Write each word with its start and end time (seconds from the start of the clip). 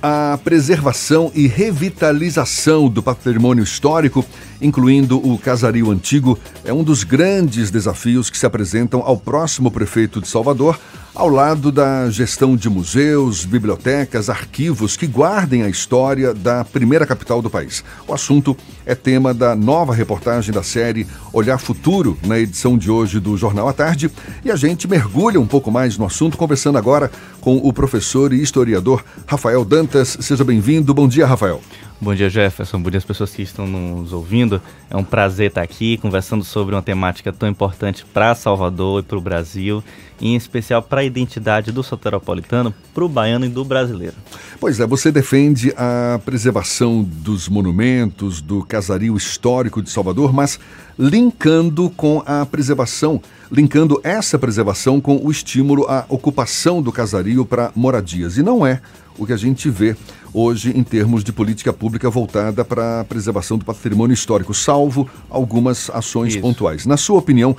A 0.00 0.38
preservação 0.44 1.32
e 1.34 1.48
revitalização 1.48 2.88
do 2.88 3.02
patrimônio 3.02 3.64
histórico, 3.64 4.24
incluindo 4.62 5.18
o 5.18 5.36
casario 5.36 5.90
antigo, 5.90 6.38
é 6.64 6.72
um 6.72 6.84
dos 6.84 7.02
grandes 7.02 7.68
desafios 7.68 8.30
que 8.30 8.38
se 8.38 8.46
apresentam 8.46 9.02
ao 9.04 9.16
próximo 9.16 9.72
prefeito 9.72 10.20
de 10.20 10.28
Salvador, 10.28 10.78
ao 11.18 11.28
lado 11.28 11.72
da 11.72 12.08
gestão 12.10 12.56
de 12.56 12.70
museus, 12.70 13.44
bibliotecas, 13.44 14.30
arquivos 14.30 14.96
que 14.96 15.04
guardem 15.04 15.64
a 15.64 15.68
história 15.68 16.32
da 16.32 16.64
primeira 16.64 17.04
capital 17.04 17.42
do 17.42 17.50
país. 17.50 17.82
O 18.06 18.14
assunto 18.14 18.56
é 18.86 18.94
tema 18.94 19.34
da 19.34 19.56
nova 19.56 19.92
reportagem 19.92 20.54
da 20.54 20.62
série 20.62 21.08
Olhar 21.32 21.58
Futuro, 21.58 22.16
na 22.24 22.38
edição 22.38 22.78
de 22.78 22.88
hoje 22.88 23.18
do 23.18 23.36
Jornal 23.36 23.68
à 23.68 23.72
Tarde, 23.72 24.08
e 24.44 24.50
a 24.50 24.54
gente 24.54 24.86
mergulha 24.86 25.40
um 25.40 25.46
pouco 25.46 25.72
mais 25.72 25.98
no 25.98 26.06
assunto, 26.06 26.38
conversando 26.38 26.78
agora 26.78 27.10
com 27.40 27.56
o 27.56 27.72
professor 27.72 28.32
e 28.32 28.40
historiador 28.40 29.04
Rafael 29.26 29.64
Dantas. 29.64 30.18
Seja 30.20 30.44
bem-vindo. 30.44 30.94
Bom 30.94 31.08
dia, 31.08 31.26
Rafael. 31.26 31.60
Bom 32.00 32.14
dia, 32.14 32.30
Jefferson. 32.30 32.80
Bom 32.80 32.90
dia 32.90 32.98
às 32.98 33.04
pessoas 33.04 33.34
que 33.34 33.42
estão 33.42 33.66
nos 33.66 34.12
ouvindo. 34.12 34.62
É 34.88 34.96
um 34.96 35.02
prazer 35.02 35.48
estar 35.48 35.62
aqui 35.62 35.96
conversando 35.96 36.44
sobre 36.44 36.72
uma 36.72 36.80
temática 36.80 37.32
tão 37.32 37.48
importante 37.48 38.04
para 38.14 38.36
Salvador 38.36 39.00
e 39.00 39.02
para 39.02 39.18
o 39.18 39.20
Brasil, 39.20 39.82
em 40.20 40.36
especial 40.36 40.80
para 40.80 41.00
a 41.00 41.04
identidade 41.04 41.72
do 41.72 41.82
soteropolitano, 41.82 42.72
para 42.94 43.04
o 43.04 43.08
baiano 43.08 43.46
e 43.46 43.48
do 43.48 43.64
brasileiro. 43.64 44.14
Pois 44.60 44.78
é, 44.78 44.86
você 44.86 45.10
defende 45.10 45.74
a 45.76 46.20
preservação 46.24 47.02
dos 47.02 47.48
monumentos, 47.48 48.40
do 48.40 48.62
casario 48.62 49.16
histórico 49.16 49.82
de 49.82 49.90
Salvador, 49.90 50.32
mas 50.32 50.60
linkando 50.96 51.90
com 51.90 52.22
a 52.24 52.46
preservação, 52.46 53.20
linkando 53.50 54.00
essa 54.04 54.38
preservação 54.38 55.00
com 55.00 55.16
o 55.20 55.32
estímulo 55.32 55.84
à 55.88 56.04
ocupação 56.08 56.80
do 56.80 56.92
casario 56.92 57.44
para 57.44 57.72
moradias. 57.74 58.38
E 58.38 58.42
não 58.42 58.64
é 58.64 58.80
o 59.18 59.26
que 59.26 59.32
a 59.32 59.36
gente 59.36 59.68
vê 59.68 59.96
hoje 60.38 60.76
em 60.76 60.84
termos 60.84 61.24
de 61.24 61.32
política 61.32 61.72
pública 61.72 62.08
voltada 62.08 62.64
para 62.64 63.00
a 63.00 63.04
preservação 63.04 63.58
do 63.58 63.64
patrimônio 63.64 64.14
histórico, 64.14 64.54
salvo 64.54 65.08
algumas 65.28 65.90
ações 65.90 66.34
Isso. 66.34 66.40
pontuais. 66.40 66.86
Na 66.86 66.96
sua 66.96 67.18
opinião, 67.18 67.56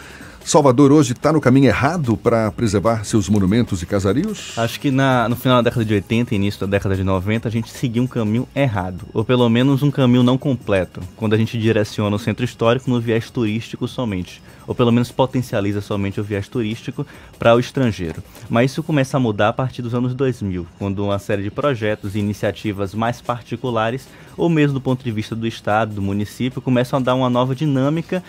Salvador 0.49 0.91
hoje 0.91 1.11
está 1.11 1.31
no 1.31 1.39
caminho 1.39 1.67
errado 1.67 2.17
para 2.17 2.51
preservar 2.51 3.05
seus 3.05 3.29
monumentos 3.29 3.83
e 3.83 3.85
casarios? 3.85 4.57
Acho 4.57 4.79
que 4.79 4.89
na, 4.89 5.29
no 5.29 5.35
final 5.35 5.57
da 5.57 5.69
década 5.69 5.85
de 5.85 5.93
80 5.93 6.33
e 6.33 6.37
início 6.37 6.59
da 6.61 6.65
década 6.65 6.95
de 6.95 7.03
90 7.03 7.47
a 7.47 7.51
gente 7.51 7.69
seguiu 7.69 8.01
um 8.01 8.07
caminho 8.07 8.49
errado, 8.55 9.05
ou 9.13 9.23
pelo 9.23 9.47
menos 9.47 9.83
um 9.83 9.91
caminho 9.91 10.23
não 10.23 10.39
completo, 10.39 11.01
quando 11.15 11.35
a 11.35 11.37
gente 11.37 11.55
direciona 11.55 12.15
o 12.15 12.17
centro 12.17 12.43
histórico 12.43 12.89
no 12.89 12.99
viés 12.99 13.29
turístico 13.29 13.87
somente, 13.87 14.41
ou 14.65 14.73
pelo 14.73 14.91
menos 14.91 15.11
potencializa 15.11 15.81
somente 15.81 16.19
o 16.19 16.23
viés 16.23 16.47
turístico 16.47 17.05
para 17.37 17.53
o 17.53 17.59
estrangeiro. 17.59 18.23
Mas 18.49 18.71
isso 18.71 18.81
começa 18.81 19.17
a 19.17 19.19
mudar 19.19 19.49
a 19.49 19.53
partir 19.53 19.83
dos 19.83 19.93
anos 19.93 20.15
2000, 20.15 20.65
quando 20.79 21.05
uma 21.05 21.19
série 21.19 21.43
de 21.43 21.51
projetos 21.51 22.15
e 22.15 22.19
iniciativas 22.19 22.95
mais 22.95 23.21
particulares, 23.21 24.07
ou 24.35 24.49
mesmo 24.49 24.73
do 24.73 24.81
ponto 24.81 25.03
de 25.03 25.11
vista 25.11 25.35
do 25.35 25.45
Estado, 25.45 25.93
do 25.93 26.01
município, 26.01 26.59
começam 26.59 26.97
a 26.97 27.01
dar 27.03 27.13
uma 27.13 27.29
nova 27.29 27.53
dinâmica 27.53 28.23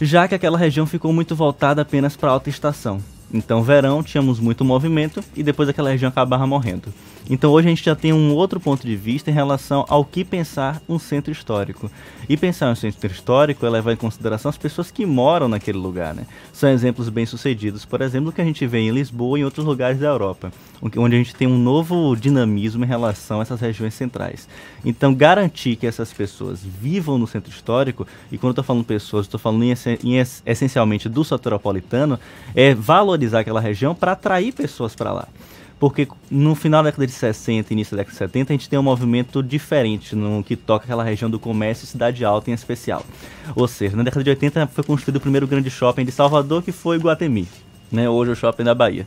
já 0.00 0.28
que 0.28 0.34
aquela 0.34 0.58
região 0.58 0.86
ficou 0.86 1.12
muito 1.12 1.34
voltada 1.34 1.82
apenas 1.82 2.16
para 2.16 2.30
alta 2.30 2.48
estação. 2.48 3.02
Então, 3.32 3.62
verão, 3.62 4.02
tínhamos 4.02 4.40
muito 4.40 4.64
movimento 4.64 5.22
e 5.36 5.42
depois 5.42 5.68
aquela 5.68 5.90
região 5.90 6.08
acabava 6.08 6.46
morrendo. 6.46 6.92
Então, 7.30 7.50
hoje 7.50 7.68
a 7.68 7.70
gente 7.70 7.84
já 7.84 7.94
tem 7.94 8.10
um 8.10 8.32
outro 8.32 8.58
ponto 8.58 8.86
de 8.86 8.96
vista 8.96 9.30
em 9.30 9.34
relação 9.34 9.84
ao 9.86 10.02
que 10.02 10.24
pensar 10.24 10.80
um 10.88 10.98
centro 10.98 11.30
histórico. 11.30 11.90
E 12.26 12.38
pensar 12.38 12.70
um 12.70 12.74
centro 12.74 13.12
histórico 13.12 13.66
é 13.66 13.68
levar 13.68 13.92
em 13.92 13.96
consideração 13.96 14.48
as 14.48 14.56
pessoas 14.56 14.90
que 14.90 15.04
moram 15.04 15.46
naquele 15.46 15.76
lugar. 15.76 16.14
Né? 16.14 16.26
São 16.54 16.70
exemplos 16.70 17.10
bem-sucedidos, 17.10 17.84
por 17.84 18.00
exemplo, 18.00 18.32
que 18.32 18.40
a 18.40 18.44
gente 18.44 18.66
vê 18.66 18.78
em 18.78 18.90
Lisboa 18.90 19.38
e 19.38 19.42
em 19.42 19.44
outros 19.44 19.66
lugares 19.66 19.98
da 19.98 20.06
Europa, 20.06 20.50
onde 20.80 21.16
a 21.16 21.18
gente 21.18 21.34
tem 21.34 21.46
um 21.46 21.58
novo 21.58 22.16
dinamismo 22.16 22.82
em 22.82 22.88
relação 22.88 23.40
a 23.40 23.42
essas 23.42 23.60
regiões 23.60 23.92
centrais. 23.92 24.48
Então, 24.82 25.14
garantir 25.14 25.76
que 25.76 25.86
essas 25.86 26.12
pessoas 26.12 26.60
vivam 26.62 27.18
no 27.18 27.26
centro 27.26 27.50
histórico, 27.50 28.06
e 28.32 28.38
quando 28.38 28.50
eu 28.50 28.52
estou 28.52 28.64
falando 28.64 28.84
pessoas, 28.84 29.26
estou 29.26 29.38
falando 29.38 29.64
em, 29.64 29.74
em, 30.02 30.26
essencialmente 30.46 31.10
do 31.10 31.22
soteropolitano, 31.22 32.18
é 32.54 32.74
valorizar 32.74 33.17
valorizar 33.18 33.40
aquela 33.40 33.60
região 33.60 33.94
para 33.94 34.12
atrair 34.12 34.52
pessoas 34.52 34.94
para 34.94 35.12
lá. 35.12 35.28
Porque 35.78 36.08
no 36.28 36.54
final 36.56 36.82
da 36.82 36.90
década 36.90 37.06
de 37.06 37.12
60 37.12 37.72
início 37.72 37.96
da 37.96 38.02
década 38.02 38.12
de 38.12 38.18
70, 38.18 38.52
a 38.52 38.56
gente 38.56 38.68
tem 38.68 38.78
um 38.78 38.82
movimento 38.82 39.42
diferente 39.42 40.16
no 40.16 40.42
que 40.42 40.56
toca 40.56 40.84
aquela 40.84 41.04
região 41.04 41.30
do 41.30 41.38
comércio 41.38 41.84
e 41.84 41.86
cidade 41.86 42.24
alta 42.24 42.50
em 42.50 42.54
especial. 42.54 43.04
Ou 43.54 43.68
seja, 43.68 43.96
na 43.96 44.02
década 44.02 44.24
de 44.24 44.30
80 44.30 44.66
foi 44.68 44.84
construído 44.84 45.16
o 45.16 45.20
primeiro 45.20 45.46
grande 45.46 45.70
shopping 45.70 46.04
de 46.04 46.10
Salvador, 46.10 46.62
que 46.62 46.72
foi 46.72 46.98
Guatemi. 46.98 47.46
Né? 47.92 48.08
Hoje 48.08 48.30
é 48.30 48.32
o 48.32 48.36
shopping 48.36 48.64
da 48.64 48.74
Bahia. 48.74 49.06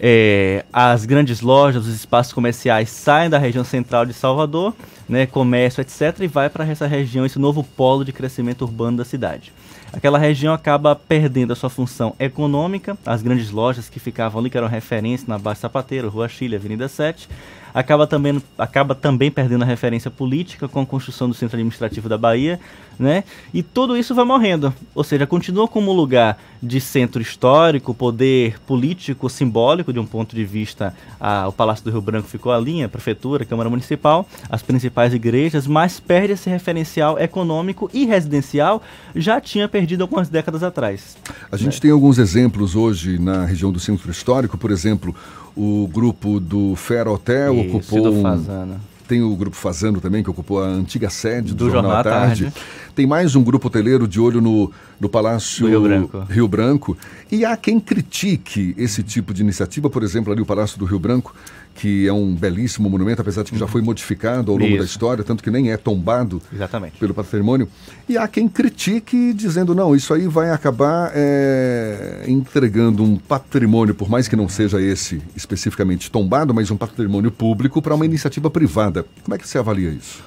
É, 0.00 0.64
as 0.72 1.04
grandes 1.04 1.42
lojas, 1.42 1.86
os 1.86 1.94
espaços 1.94 2.32
comerciais 2.32 2.88
saem 2.88 3.30
da 3.30 3.38
região 3.38 3.62
central 3.62 4.04
de 4.06 4.14
Salvador, 4.14 4.74
né, 5.06 5.26
comércio, 5.26 5.82
etc., 5.82 6.20
e 6.20 6.26
vai 6.26 6.48
para 6.48 6.66
essa 6.66 6.86
região, 6.86 7.26
esse 7.26 7.38
novo 7.38 7.62
polo 7.62 8.02
de 8.02 8.10
crescimento 8.10 8.62
urbano 8.62 8.96
da 8.96 9.04
cidade 9.04 9.52
aquela 9.92 10.18
região 10.18 10.52
acaba 10.54 10.94
perdendo 10.94 11.52
a 11.52 11.56
sua 11.56 11.70
função 11.70 12.14
econômica, 12.18 12.96
as 13.04 13.22
grandes 13.22 13.50
lojas 13.50 13.88
que 13.88 14.00
ficavam 14.00 14.40
ali, 14.40 14.50
que 14.50 14.56
eram 14.56 14.68
referência 14.68 15.26
na 15.28 15.38
Baixa 15.38 15.62
Sapateiro, 15.62 16.08
Rua 16.08 16.28
Chile, 16.28 16.56
Avenida 16.56 16.88
7, 16.88 17.28
acaba 17.72 18.06
também, 18.06 18.42
acaba 18.58 18.94
também 18.94 19.30
perdendo 19.30 19.62
a 19.62 19.66
referência 19.66 20.10
política 20.10 20.68
com 20.68 20.80
a 20.80 20.86
construção 20.86 21.28
do 21.28 21.34
centro 21.34 21.56
administrativo 21.56 22.08
da 22.08 22.18
Bahia, 22.18 22.60
né? 22.98 23.24
E 23.52 23.62
tudo 23.62 23.96
isso 23.96 24.14
vai 24.14 24.24
morrendo. 24.24 24.72
Ou 24.94 25.02
seja, 25.02 25.26
continua 25.26 25.66
como 25.66 25.92
lugar 25.92 26.38
de 26.62 26.80
centro 26.80 27.22
histórico, 27.22 27.94
poder 27.94 28.58
político, 28.66 29.30
simbólico, 29.30 29.92
de 29.92 29.98
um 29.98 30.04
ponto 30.04 30.36
de 30.36 30.44
vista, 30.44 30.94
a, 31.18 31.48
o 31.48 31.52
Palácio 31.52 31.84
do 31.84 31.90
Rio 31.90 32.02
Branco 32.02 32.28
ficou 32.28 32.52
ali, 32.52 32.82
a 32.82 32.88
Prefeitura, 32.88 33.44
a 33.44 33.46
Câmara 33.46 33.70
Municipal, 33.70 34.28
as 34.50 34.62
principais 34.62 35.14
igrejas, 35.14 35.66
mas 35.66 35.98
perde 35.98 36.34
esse 36.34 36.50
referencial 36.50 37.18
econômico 37.18 37.90
e 37.94 38.04
residencial, 38.04 38.82
já 39.16 39.40
tinha 39.40 39.66
perdido 39.66 40.02
algumas 40.02 40.28
décadas 40.28 40.62
atrás. 40.62 41.16
A 41.50 41.56
gente 41.56 41.74
né? 41.74 41.80
tem 41.80 41.90
alguns 41.90 42.18
exemplos 42.18 42.76
hoje 42.76 43.18
na 43.18 43.46
região 43.46 43.72
do 43.72 43.80
centro 43.80 44.10
histórico, 44.10 44.58
por 44.58 44.70
exemplo, 44.70 45.14
o 45.56 45.88
grupo 45.92 46.40
do 46.40 46.74
Fera 46.76 47.10
Hotel 47.10 47.54
Isso, 47.54 47.76
ocupou. 47.76 48.12
Do 48.12 48.22
Fazana. 48.22 48.80
Tem 49.06 49.22
o 49.22 49.34
grupo 49.34 49.56
Fazano 49.56 50.00
também, 50.00 50.22
que 50.22 50.30
ocupou 50.30 50.62
a 50.62 50.66
antiga 50.66 51.10
sede 51.10 51.48
do, 51.52 51.64
do 51.64 51.70
Jornal, 51.70 51.96
à 51.96 52.04
Tarde. 52.04 52.44
Tarde. 52.44 52.60
Tem 52.94 53.06
mais 53.06 53.34
um 53.34 53.42
grupo 53.42 53.66
hoteleiro 53.66 54.06
de 54.06 54.20
olho 54.20 54.40
no, 54.40 54.70
no 55.00 55.08
Palácio 55.08 55.66
Rio 55.66 55.82
Branco. 55.82 56.26
Rio 56.30 56.46
Branco. 56.46 56.96
E 57.30 57.44
há 57.44 57.56
quem 57.56 57.80
critique 57.80 58.72
esse 58.78 59.02
tipo 59.02 59.34
de 59.34 59.42
iniciativa, 59.42 59.90
por 59.90 60.04
exemplo, 60.04 60.32
ali 60.32 60.40
o 60.40 60.46
Palácio 60.46 60.78
do 60.78 60.84
Rio 60.84 61.00
Branco, 61.00 61.34
que 61.74 62.06
é 62.06 62.12
um 62.12 62.34
belíssimo 62.34 62.90
monumento, 62.90 63.22
apesar 63.22 63.42
de 63.42 63.52
que 63.52 63.58
já 63.58 63.66
foi 63.66 63.80
modificado 63.80 64.52
ao 64.52 64.58
longo 64.58 64.70
Isso. 64.70 64.78
da 64.78 64.84
história, 64.84 65.24
tanto 65.24 65.42
que 65.42 65.50
nem 65.50 65.70
é 65.70 65.76
tombado 65.76 66.42
Exatamente. 66.52 66.98
pelo 66.98 67.14
patrimônio. 67.14 67.68
E 68.08 68.18
há 68.18 68.28
quem 68.28 68.48
critique 68.48 69.32
dizendo, 69.32 69.74
não, 69.74 69.94
isso 69.94 70.12
aí 70.12 70.26
vai 70.26 70.50
acabar 70.50 71.10
é, 71.14 72.24
entregando 72.28 73.02
um 73.02 73.16
patrimônio, 73.16 73.94
por 73.94 74.10
mais 74.10 74.28
que 74.28 74.36
não 74.36 74.48
seja 74.48 74.80
esse 74.80 75.22
especificamente 75.34 76.10
tombado, 76.10 76.52
mas 76.52 76.70
um 76.70 76.76
patrimônio 76.76 77.30
público 77.30 77.80
para 77.80 77.94
uma 77.94 78.04
iniciativa 78.04 78.50
privada. 78.50 79.06
Como 79.22 79.34
é 79.34 79.38
que 79.38 79.48
você 79.48 79.58
avalia 79.58 79.90
isso? 79.90 80.22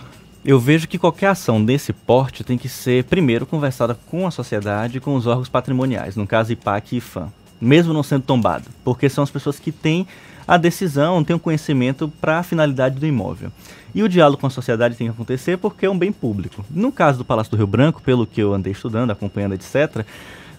Eu 0.45 0.59
vejo 0.59 0.89
que 0.89 0.97
qualquer 0.97 1.27
ação 1.27 1.63
desse 1.63 1.93
porte 1.93 2.43
tem 2.43 2.57
que 2.57 2.67
ser, 2.67 3.05
primeiro, 3.05 3.45
conversada 3.45 3.97
com 4.07 4.27
a 4.27 4.31
sociedade 4.31 4.97
e 4.97 4.99
com 4.99 5.15
os 5.15 5.25
órgãos 5.25 5.47
patrimoniais, 5.47 6.17
no 6.17 6.27
caso 6.27 6.51
IPAC 6.51 6.95
e 6.95 6.97
IFAM, 6.97 7.31
mesmo 7.61 7.93
não 7.93 8.03
sendo 8.03 8.23
tombado, 8.23 8.65
porque 8.83 9.07
são 9.07 9.23
as 9.23 9.31
pessoas 9.31 9.57
que 9.57 9.71
têm 9.71 10.05
a 10.47 10.57
decisão, 10.57 11.23
tem 11.23 11.35
o 11.35 11.39
conhecimento 11.39 12.11
para 12.21 12.39
a 12.39 12.43
finalidade 12.43 12.99
do 12.99 13.05
imóvel. 13.05 13.51
E 13.95 14.01
o 14.01 14.09
diálogo 14.09 14.41
com 14.41 14.47
a 14.47 14.49
sociedade 14.49 14.95
tem 14.95 15.07
que 15.07 15.13
acontecer 15.13 15.57
porque 15.57 15.85
é 15.85 15.89
um 15.89 15.97
bem 15.97 16.11
público. 16.11 16.65
No 16.69 16.91
caso 16.91 17.19
do 17.19 17.25
Palácio 17.25 17.51
do 17.51 17.57
Rio 17.57 17.67
Branco, 17.67 18.01
pelo 18.01 18.25
que 18.25 18.41
eu 18.41 18.53
andei 18.53 18.71
estudando, 18.71 19.11
acompanhando, 19.11 19.53
etc., 19.53 20.05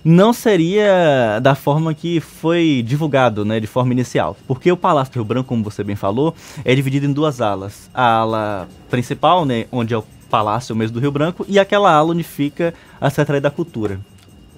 não 0.05 0.34
seria 0.34 1.41
da 1.41 1.55
forma 1.55 1.95
que 1.95 2.21
foi 2.21 2.84
divulgado, 2.87 3.45
né, 3.45 3.59
de 3.59 3.67
forma 3.67 3.93
inicial. 3.93 4.37
Porque 4.47 4.71
o 4.71 4.77
Palácio 4.77 5.12
do 5.15 5.17
Rio 5.17 5.25
Branco, 5.25 5.49
como 5.49 5.65
você 5.65 5.83
bem 5.83 5.97
falou, 5.97 6.34
é 6.65 6.75
dividido 6.75 7.06
em 7.06 7.12
duas 7.12 7.41
alas. 7.41 7.91
A 7.93 8.19
ala 8.19 8.69
principal, 8.91 9.47
né, 9.47 9.66
onde 9.72 9.95
é 9.95 9.98
o 9.98 10.04
Palácio 10.31 10.77
mesmo 10.77 10.95
do 10.95 11.01
Rio 11.01 11.10
Branco, 11.10 11.45
e 11.48 11.59
aquela 11.59 11.91
ala 11.91 12.13
onde 12.13 12.22
fica 12.22 12.75
a 13.01 13.09
Secretaria 13.09 13.41
da 13.41 13.51
Cultura. 13.51 13.98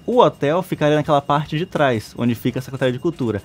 O 0.05 0.19
hotel 0.19 0.61
ficaria 0.61 0.95
naquela 0.95 1.21
parte 1.21 1.57
de 1.57 1.65
trás, 1.65 2.13
onde 2.17 2.35
fica 2.35 2.59
a 2.59 2.61
Secretaria 2.61 2.93
de 2.93 2.99
Cultura 2.99 3.41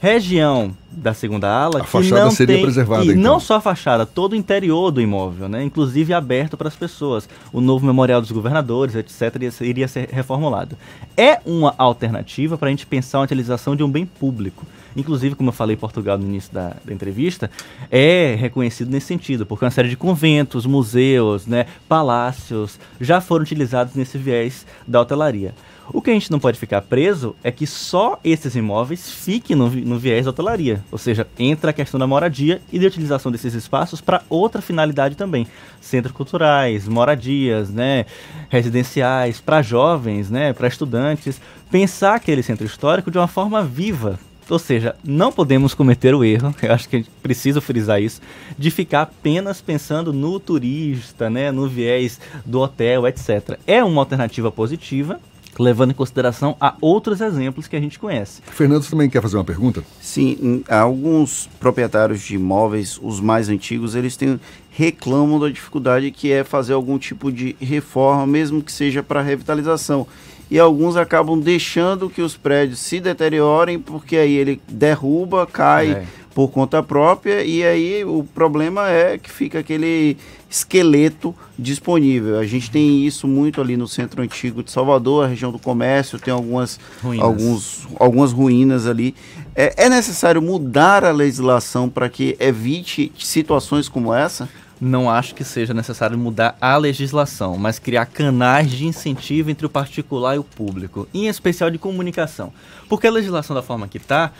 região 0.00 0.76
da 0.90 1.12
segunda 1.14 1.48
ala 1.48 1.80
a 1.80 1.84
que 1.84 1.90
fachada 1.90 2.24
não 2.24 2.30
seria 2.30 2.56
tem, 2.56 2.64
preservada 2.64 3.04
e 3.04 3.10
então. 3.10 3.22
não 3.22 3.40
só 3.40 3.56
a 3.56 3.60
fachada, 3.60 4.06
todo 4.06 4.32
o 4.32 4.36
interior 4.36 4.90
do 4.90 5.00
imóvel, 5.00 5.48
né, 5.48 5.62
inclusive 5.62 6.12
aberto 6.12 6.56
para 6.56 6.68
as 6.68 6.76
pessoas. 6.76 7.28
O 7.52 7.60
novo 7.60 7.84
memorial 7.84 8.20
dos 8.20 8.30
governadores, 8.30 8.94
etc, 8.94 9.36
iria 9.60 9.88
ser 9.88 10.08
reformulado. 10.10 10.76
É 11.16 11.40
uma 11.44 11.74
alternativa 11.78 12.56
para 12.56 12.68
a 12.68 12.70
gente 12.70 12.86
pensar 12.86 13.18
a 13.18 13.22
utilização 13.22 13.76
de 13.76 13.82
um 13.82 13.90
bem 13.90 14.06
público. 14.06 14.66
Inclusive, 14.96 15.34
como 15.34 15.50
eu 15.50 15.52
falei 15.52 15.76
Portugal 15.76 16.18
no 16.18 16.24
início 16.24 16.52
da, 16.52 16.76
da 16.84 16.92
entrevista, 16.92 17.50
é 17.90 18.36
reconhecido 18.38 18.90
nesse 18.90 19.06
sentido, 19.06 19.46
porque 19.46 19.64
uma 19.64 19.70
série 19.70 19.88
de 19.88 19.96
conventos, 19.96 20.66
museus, 20.66 21.46
né, 21.46 21.66
palácios 21.88 22.78
já 23.00 23.20
foram 23.20 23.42
utilizados 23.42 23.94
nesse 23.94 24.18
viés 24.18 24.66
da 24.86 25.00
hotelaria. 25.00 25.54
O 25.92 26.02
que 26.02 26.10
a 26.10 26.12
gente 26.12 26.32
não 26.32 26.40
pode 26.40 26.58
ficar 26.58 26.82
preso 26.82 27.36
é 27.44 27.52
que 27.52 27.66
só 27.66 28.18
esses 28.24 28.56
imóveis 28.56 29.08
fiquem 29.08 29.54
no, 29.54 29.70
no 29.70 29.98
viés 29.98 30.24
da 30.24 30.30
hotelaria. 30.30 30.84
Ou 30.90 30.98
seja, 30.98 31.26
entra 31.38 31.70
a 31.70 31.72
questão 31.72 31.98
da 31.98 32.06
moradia 32.06 32.60
e 32.72 32.78
de 32.78 32.86
utilização 32.86 33.30
desses 33.30 33.54
espaços 33.54 34.00
para 34.00 34.22
outra 34.28 34.60
finalidade 34.60 35.14
também. 35.14 35.46
Centros 35.80 36.12
culturais, 36.12 36.88
moradias, 36.88 37.70
né, 37.70 38.04
residenciais, 38.48 39.40
para 39.40 39.62
jovens, 39.62 40.28
né, 40.28 40.52
para 40.52 40.66
estudantes. 40.66 41.40
Pensar 41.70 42.16
aquele 42.16 42.42
centro 42.42 42.66
histórico 42.66 43.10
de 43.10 43.18
uma 43.18 43.28
forma 43.28 43.62
viva, 43.62 44.18
ou 44.48 44.58
seja, 44.58 44.94
não 45.04 45.32
podemos 45.32 45.74
cometer 45.74 46.14
o 46.14 46.24
erro, 46.24 46.54
eu 46.62 46.72
acho 46.72 46.88
que 46.88 46.96
a 46.96 46.98
gente 46.98 47.10
precisa 47.22 47.60
frisar 47.60 48.00
isso, 48.00 48.20
de 48.58 48.70
ficar 48.70 49.02
apenas 49.02 49.60
pensando 49.60 50.12
no 50.12 50.38
turista, 50.38 51.28
né, 51.28 51.50
no 51.50 51.68
viés 51.68 52.20
do 52.44 52.60
hotel, 52.60 53.06
etc. 53.06 53.58
É 53.66 53.82
uma 53.82 54.00
alternativa 54.00 54.50
positiva, 54.50 55.20
levando 55.58 55.90
em 55.92 55.94
consideração 55.94 56.54
a 56.60 56.74
outros 56.80 57.20
exemplos 57.20 57.66
que 57.66 57.76
a 57.76 57.80
gente 57.80 57.98
conhece. 57.98 58.42
Fernando 58.46 58.86
também 58.86 59.08
quer 59.08 59.22
fazer 59.22 59.36
uma 59.36 59.44
pergunta? 59.44 59.82
Sim, 60.00 60.62
alguns 60.68 61.48
proprietários 61.58 62.20
de 62.20 62.34
imóveis, 62.34 62.98
os 63.02 63.20
mais 63.20 63.48
antigos, 63.48 63.94
eles 63.94 64.16
têm 64.16 64.38
reclamam 64.76 65.40
da 65.40 65.48
dificuldade 65.48 66.10
que 66.10 66.30
é 66.30 66.44
fazer 66.44 66.74
algum 66.74 66.98
tipo 66.98 67.32
de 67.32 67.56
reforma, 67.58 68.26
mesmo 68.26 68.62
que 68.62 68.70
seja 68.70 69.02
para 69.02 69.22
revitalização. 69.22 70.06
E 70.50 70.58
alguns 70.58 70.96
acabam 70.96 71.38
deixando 71.38 72.08
que 72.08 72.22
os 72.22 72.36
prédios 72.36 72.78
se 72.78 73.00
deteriorem, 73.00 73.78
porque 73.78 74.16
aí 74.16 74.34
ele 74.34 74.60
derruba, 74.68 75.46
cai 75.46 75.90
é. 75.90 76.04
por 76.32 76.48
conta 76.48 76.82
própria, 76.82 77.42
e 77.42 77.64
aí 77.64 78.04
o 78.04 78.22
problema 78.22 78.88
é 78.88 79.18
que 79.18 79.30
fica 79.30 79.58
aquele 79.58 80.16
esqueleto 80.48 81.34
disponível. 81.58 82.38
A 82.38 82.46
gente 82.46 82.70
tem 82.70 83.04
isso 83.04 83.26
muito 83.26 83.60
ali 83.60 83.76
no 83.76 83.88
centro 83.88 84.22
antigo 84.22 84.62
de 84.62 84.70
Salvador, 84.70 85.24
a 85.24 85.28
região 85.28 85.50
do 85.50 85.58
comércio, 85.58 86.18
tem 86.18 86.32
algumas 86.32 86.78
ruínas, 87.02 87.24
alguns, 87.24 87.88
algumas 87.98 88.32
ruínas 88.32 88.86
ali. 88.86 89.14
É, 89.54 89.86
é 89.86 89.88
necessário 89.88 90.40
mudar 90.40 91.04
a 91.04 91.10
legislação 91.10 91.88
para 91.88 92.08
que 92.08 92.36
evite 92.38 93.12
situações 93.18 93.88
como 93.88 94.14
essa? 94.14 94.48
Não 94.78 95.08
acho 95.08 95.34
que 95.34 95.42
seja 95.42 95.72
necessário 95.72 96.18
mudar 96.18 96.56
a 96.60 96.76
legislação, 96.76 97.56
mas 97.56 97.78
criar 97.78 98.04
canais 98.04 98.70
de 98.70 98.84
incentivo 98.84 99.50
entre 99.50 99.64
o 99.64 99.70
particular 99.70 100.36
e 100.36 100.38
o 100.38 100.44
público, 100.44 101.08
em 101.14 101.28
especial 101.28 101.70
de 101.70 101.78
comunicação. 101.78 102.52
Porque 102.88 103.06
a 103.06 103.10
legislação 103.10 103.56
da 103.56 103.62
forma 103.62 103.88
que 103.88 103.96
está, 103.96 104.32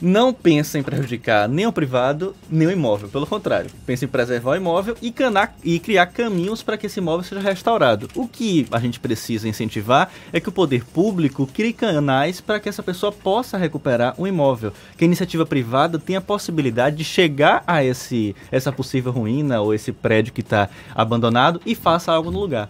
não 0.00 0.32
pensa 0.32 0.78
em 0.78 0.82
prejudicar 0.82 1.48
nem 1.48 1.66
o 1.66 1.72
privado, 1.72 2.34
nem 2.50 2.68
o 2.68 2.70
imóvel. 2.70 3.08
Pelo 3.08 3.26
contrário, 3.26 3.70
pensa 3.86 4.04
em 4.04 4.08
preservar 4.08 4.52
o 4.52 4.56
imóvel 4.56 4.96
e, 5.02 5.10
canar, 5.10 5.54
e 5.62 5.78
criar 5.78 6.06
caminhos 6.06 6.62
para 6.62 6.76
que 6.76 6.86
esse 6.86 7.00
imóvel 7.00 7.24
seja 7.24 7.40
restaurado. 7.40 8.08
O 8.14 8.26
que 8.26 8.66
a 8.70 8.78
gente 8.78 9.00
precisa 9.00 9.48
incentivar 9.48 10.10
é 10.32 10.40
que 10.40 10.48
o 10.48 10.52
poder 10.52 10.84
público 10.84 11.46
crie 11.46 11.72
canais 11.72 12.40
para 12.40 12.60
que 12.60 12.68
essa 12.68 12.82
pessoa 12.82 13.12
possa 13.12 13.56
recuperar 13.56 14.14
o 14.18 14.26
imóvel. 14.26 14.72
Que 14.96 15.04
a 15.04 15.06
iniciativa 15.06 15.44
privada 15.44 15.98
tenha 15.98 16.18
a 16.18 16.22
possibilidade 16.22 16.96
de 16.96 17.04
chegar 17.04 17.62
a 17.66 17.82
esse, 17.84 18.34
essa 18.50 18.72
possível 18.72 19.12
ruína 19.12 19.60
ou 19.60 19.74
esse 19.74 19.92
prédio 19.92 20.32
que 20.32 20.40
está 20.40 20.68
abandonado 20.94 21.60
e 21.66 21.74
faça 21.74 22.12
algo 22.12 22.30
no 22.30 22.40
lugar. 22.40 22.68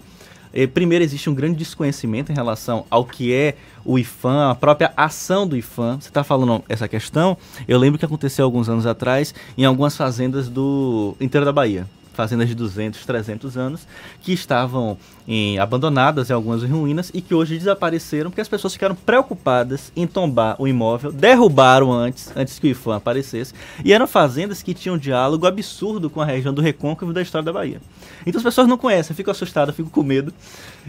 Eh, 0.52 0.66
primeiro, 0.66 1.04
existe 1.04 1.28
um 1.28 1.34
grande 1.34 1.56
desconhecimento 1.56 2.32
em 2.32 2.34
relação 2.34 2.84
ao 2.90 3.04
que 3.04 3.32
é 3.32 3.54
o 3.84 3.98
IFAM, 3.98 4.50
a 4.50 4.54
própria 4.54 4.92
ação 4.96 5.46
do 5.46 5.56
IFAM. 5.56 6.00
Você 6.00 6.08
está 6.08 6.24
falando 6.24 6.62
essa 6.68 6.88
questão? 6.88 7.36
Eu 7.66 7.78
lembro 7.78 7.98
que 7.98 8.04
aconteceu 8.04 8.44
alguns 8.44 8.68
anos 8.68 8.86
atrás 8.86 9.34
em 9.56 9.64
algumas 9.64 9.96
fazendas 9.96 10.48
do 10.48 11.16
interior 11.20 11.44
da 11.44 11.52
Bahia 11.52 11.86
fazendas 12.18 12.48
de 12.48 12.54
200, 12.56 13.06
300 13.06 13.56
anos, 13.56 13.86
que 14.20 14.32
estavam 14.32 14.98
em, 15.28 15.56
abandonadas 15.60 16.30
em 16.30 16.32
algumas 16.32 16.64
ruínas 16.64 17.12
e 17.14 17.20
que 17.20 17.32
hoje 17.32 17.56
desapareceram 17.56 18.28
porque 18.28 18.40
as 18.40 18.48
pessoas 18.48 18.72
ficaram 18.72 18.96
preocupadas 18.96 19.92
em 19.94 20.04
tombar 20.04 20.60
o 20.60 20.66
imóvel, 20.66 21.12
derrubaram 21.12 21.92
antes, 21.92 22.32
antes 22.34 22.58
que 22.58 22.66
o 22.66 22.70
IFAM 22.70 22.96
aparecesse, 22.96 23.54
e 23.84 23.92
eram 23.92 24.08
fazendas 24.08 24.64
que 24.64 24.74
tinham 24.74 24.96
um 24.96 24.98
diálogo 24.98 25.46
absurdo 25.46 26.10
com 26.10 26.20
a 26.20 26.24
região 26.24 26.52
do 26.52 26.60
Recôncavo 26.60 27.12
da 27.12 27.22
história 27.22 27.44
da 27.44 27.52
Bahia. 27.52 27.80
Então 28.26 28.40
as 28.40 28.42
pessoas 28.42 28.66
não 28.66 28.76
conhecem, 28.76 29.14
ficam 29.14 29.30
assustadas, 29.30 29.76
ficam 29.76 29.88
com 29.88 30.02
medo, 30.02 30.34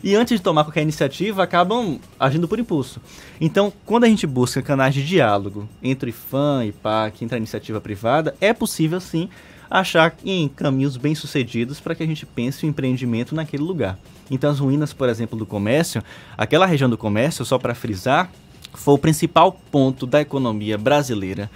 e 0.04 0.16
antes 0.16 0.36
de 0.36 0.44
tomar 0.44 0.64
qualquer 0.64 0.82
iniciativa, 0.82 1.44
acabam 1.44 2.00
agindo 2.20 2.48
por 2.48 2.58
impulso. 2.58 3.00
Então, 3.40 3.72
quando 3.86 4.06
a 4.06 4.08
gente 4.08 4.26
busca 4.26 4.64
canais 4.64 4.96
de 4.96 5.06
diálogo 5.06 5.70
entre 5.84 6.10
IFAM 6.10 6.66
e 6.66 6.72
PAC, 6.72 7.24
entre 7.24 7.36
a 7.36 7.38
iniciativa 7.38 7.80
privada, 7.80 8.34
é 8.42 8.52
possível 8.52 9.00
sim 9.00 9.30
achar 9.70 10.16
em 10.26 10.48
caminhos 10.48 10.98
bem 10.98 11.14
sucedidos 11.14 11.80
para 11.80 11.94
que 11.94 12.04
a 12.04 12.08
gente 12.08 12.26
pense 12.26 12.66
o 12.66 12.70
empreendimento 12.70 13.36
naquele 13.36 13.64
lugar. 13.64 13.98
Então, 14.32 14.50
as 14.50 14.60
ruínas, 14.60 14.94
por 14.94 15.10
exemplo, 15.10 15.38
do 15.38 15.46
comércio, 15.46 16.04
aquela 16.38 16.66
região 16.66 16.90
do 16.90 16.98
comércio, 16.98 17.46
só 17.46 17.58
para 17.58 17.76
frisar, 17.76 18.32
foi 18.74 18.94
o 18.94 18.98
principal 18.98 19.52
ponto 19.72 20.06
da 20.06 20.22
economia 20.22 20.78
brasileira 20.78 21.50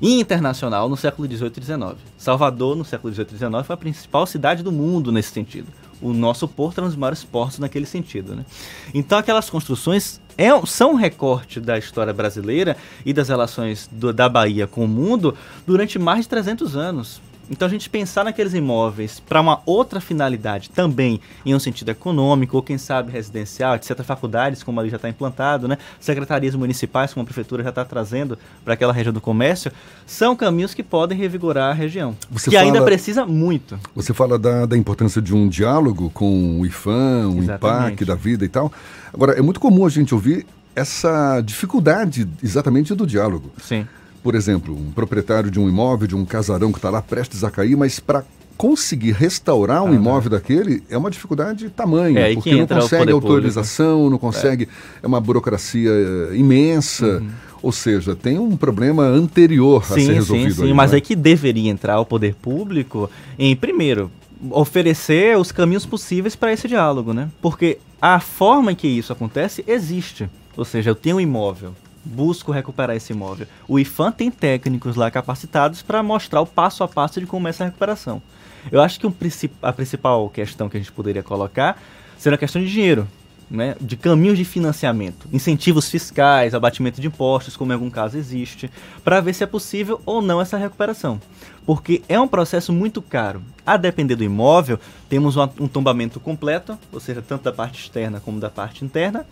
e 0.00 0.18
internacional 0.18 0.88
no 0.88 0.96
século 0.96 1.28
XVIII 1.28 1.52
e 1.56 1.62
XIX. 1.62 1.94
Salvador, 2.16 2.76
no 2.76 2.84
século 2.84 3.12
XVIII 3.12 3.28
e 3.32 3.36
XIX, 3.36 3.66
foi 3.66 3.74
a 3.74 3.76
principal 3.76 4.26
cidade 4.26 4.62
do 4.62 4.72
mundo 4.72 5.12
nesse 5.12 5.30
sentido. 5.30 5.68
O 6.00 6.14
nosso 6.14 6.48
porto 6.48 6.78
era 6.78 6.86
um 6.86 6.88
dos 6.88 6.96
maiores 6.96 7.22
portos 7.22 7.58
naquele 7.58 7.84
sentido. 7.84 8.34
Né? 8.34 8.46
Então, 8.94 9.18
aquelas 9.18 9.50
construções 9.50 10.18
é, 10.38 10.48
são 10.64 10.92
um 10.92 10.96
recorte 10.96 11.60
da 11.60 11.76
história 11.76 12.12
brasileira 12.12 12.76
e 13.04 13.12
das 13.12 13.28
relações 13.28 13.88
do, 13.92 14.10
da 14.10 14.26
Bahia 14.26 14.66
com 14.66 14.84
o 14.84 14.88
mundo 14.88 15.36
durante 15.66 15.98
mais 15.98 16.22
de 16.22 16.28
300 16.28 16.76
anos. 16.76 17.20
Então 17.50 17.66
a 17.66 17.70
gente 17.70 17.90
pensar 17.90 18.24
naqueles 18.24 18.54
imóveis 18.54 19.18
para 19.18 19.40
uma 19.40 19.60
outra 19.66 20.00
finalidade 20.00 20.70
também, 20.70 21.20
em 21.44 21.52
um 21.52 21.58
sentido 21.58 21.90
econômico, 21.90 22.56
ou 22.56 22.62
quem 22.62 22.78
sabe 22.78 23.10
residencial, 23.10 23.74
etc. 23.74 24.00
Faculdades, 24.04 24.62
como 24.62 24.78
ali 24.78 24.88
já 24.88 24.96
está 24.96 25.08
implantado, 25.08 25.66
né? 25.66 25.76
secretarias 25.98 26.54
municipais, 26.54 27.12
como 27.12 27.22
a 27.22 27.24
prefeitura 27.24 27.64
já 27.64 27.70
está 27.70 27.84
trazendo 27.84 28.38
para 28.64 28.74
aquela 28.74 28.92
região 28.92 29.12
do 29.12 29.20
comércio, 29.20 29.72
são 30.06 30.36
caminhos 30.36 30.72
que 30.72 30.84
podem 30.84 31.18
revigorar 31.18 31.70
a 31.70 31.74
região. 31.74 32.16
Você 32.30 32.50
que 32.50 32.56
fala, 32.56 32.68
ainda 32.68 32.84
precisa 32.84 33.26
muito. 33.26 33.80
Você 33.96 34.14
fala 34.14 34.38
da, 34.38 34.64
da 34.66 34.76
importância 34.76 35.20
de 35.20 35.34
um 35.34 35.48
diálogo 35.48 36.08
com 36.10 36.60
o 36.60 36.64
IFAM, 36.64 37.30
o 37.30 37.42
IPAC 37.42 38.04
da 38.04 38.14
vida 38.14 38.44
e 38.44 38.48
tal. 38.48 38.72
Agora, 39.12 39.32
é 39.32 39.42
muito 39.42 39.58
comum 39.58 39.84
a 39.84 39.90
gente 39.90 40.14
ouvir 40.14 40.46
essa 40.76 41.40
dificuldade 41.40 42.28
exatamente 42.40 42.94
do 42.94 43.04
diálogo. 43.04 43.50
Sim 43.60 43.84
por 44.22 44.34
exemplo, 44.34 44.74
um 44.74 44.90
proprietário 44.90 45.50
de 45.50 45.58
um 45.58 45.68
imóvel, 45.68 46.06
de 46.06 46.16
um 46.16 46.24
casarão 46.24 46.72
que 46.72 46.78
está 46.78 46.90
lá 46.90 47.00
prestes 47.00 47.42
a 47.44 47.50
cair, 47.50 47.76
mas 47.76 47.98
para 47.98 48.24
conseguir 48.60 49.12
restaurar 49.12 49.82
um 49.82 49.92
ah, 49.92 49.94
imóvel 49.94 50.32
daquele 50.32 50.82
é 50.90 50.98
uma 50.98 51.10
dificuldade 51.10 51.70
tamanha, 51.70 52.20
é, 52.20 52.34
porque 52.34 52.54
não 52.54 52.66
consegue 52.66 53.10
autorização, 53.10 54.10
não 54.10 54.18
consegue, 54.18 54.64
é. 54.64 55.04
é. 55.04 55.06
uma 55.06 55.18
burocracia 55.18 55.90
eh, 55.90 56.36
imensa. 56.36 57.20
Uhum. 57.20 57.30
Ou 57.62 57.72
seja, 57.72 58.14
tem 58.14 58.38
um 58.38 58.56
problema 58.56 59.04
anterior 59.04 59.84
sim, 59.84 59.92
a 59.92 59.96
ser 59.96 60.12
resolvido. 60.12 60.50
Sim, 60.50 60.60
sim, 60.60 60.66
aí, 60.66 60.74
mas 60.74 60.92
né? 60.92 60.98
é 60.98 61.00
que 61.00 61.16
deveria 61.16 61.70
entrar 61.70 61.98
o 62.00 62.04
poder 62.04 62.34
público 62.34 63.10
em, 63.38 63.56
primeiro, 63.56 64.10
oferecer 64.50 65.38
os 65.38 65.52
caminhos 65.52 65.86
possíveis 65.86 66.36
para 66.36 66.52
esse 66.52 66.68
diálogo, 66.68 67.14
né? 67.14 67.30
Porque 67.40 67.78
a 68.00 68.20
forma 68.20 68.72
em 68.72 68.74
que 68.74 68.88
isso 68.88 69.12
acontece 69.12 69.64
existe. 69.66 70.28
Ou 70.56 70.64
seja, 70.64 70.90
eu 70.90 70.94
tenho 70.94 71.16
um 71.16 71.20
imóvel, 71.20 71.74
busco 72.04 72.52
recuperar 72.52 72.96
esse 72.96 73.12
imóvel. 73.12 73.46
O 73.68 73.78
IFAM 73.78 74.12
tem 74.12 74.30
técnicos 74.30 74.96
lá 74.96 75.10
capacitados 75.10 75.82
para 75.82 76.02
mostrar 76.02 76.40
o 76.40 76.46
passo 76.46 76.82
a 76.82 76.88
passo 76.88 77.20
de 77.20 77.26
como 77.26 77.46
é 77.46 77.50
essa 77.50 77.64
recuperação. 77.64 78.22
Eu 78.70 78.80
acho 78.80 79.00
que 79.00 79.06
um, 79.06 79.14
a 79.62 79.72
principal 79.72 80.28
questão 80.28 80.68
que 80.68 80.76
a 80.76 80.80
gente 80.80 80.92
poderia 80.92 81.22
colocar 81.22 81.80
seria 82.18 82.36
a 82.36 82.38
questão 82.38 82.62
de 82.62 82.70
dinheiro 82.70 83.08
né, 83.50 83.74
de 83.80 83.96
caminhos 83.96 84.38
de 84.38 84.44
financiamento, 84.44 85.26
incentivos 85.32 85.90
fiscais, 85.90 86.54
abatimento 86.54 87.00
de 87.00 87.08
impostos, 87.08 87.56
como 87.56 87.72
em 87.72 87.74
algum 87.74 87.90
caso 87.90 88.16
existe, 88.16 88.70
para 89.02 89.20
ver 89.20 89.34
se 89.34 89.42
é 89.42 89.46
possível 89.46 90.00
ou 90.06 90.22
não 90.22 90.40
essa 90.40 90.56
recuperação. 90.56 91.20
Porque 91.66 92.02
é 92.08 92.18
um 92.18 92.28
processo 92.28 92.72
muito 92.72 93.02
caro. 93.02 93.42
A 93.66 93.76
depender 93.76 94.16
do 94.16 94.24
imóvel, 94.24 94.78
temos 95.08 95.36
um, 95.36 95.42
um 95.60 95.68
tombamento 95.68 96.20
completo, 96.20 96.78
ou 96.92 97.00
seja, 97.00 97.22
tanto 97.22 97.42
da 97.42 97.52
parte 97.52 97.82
externa 97.82 98.20
como 98.20 98.40
da 98.40 98.48
parte 98.48 98.84
interna, 98.84 99.26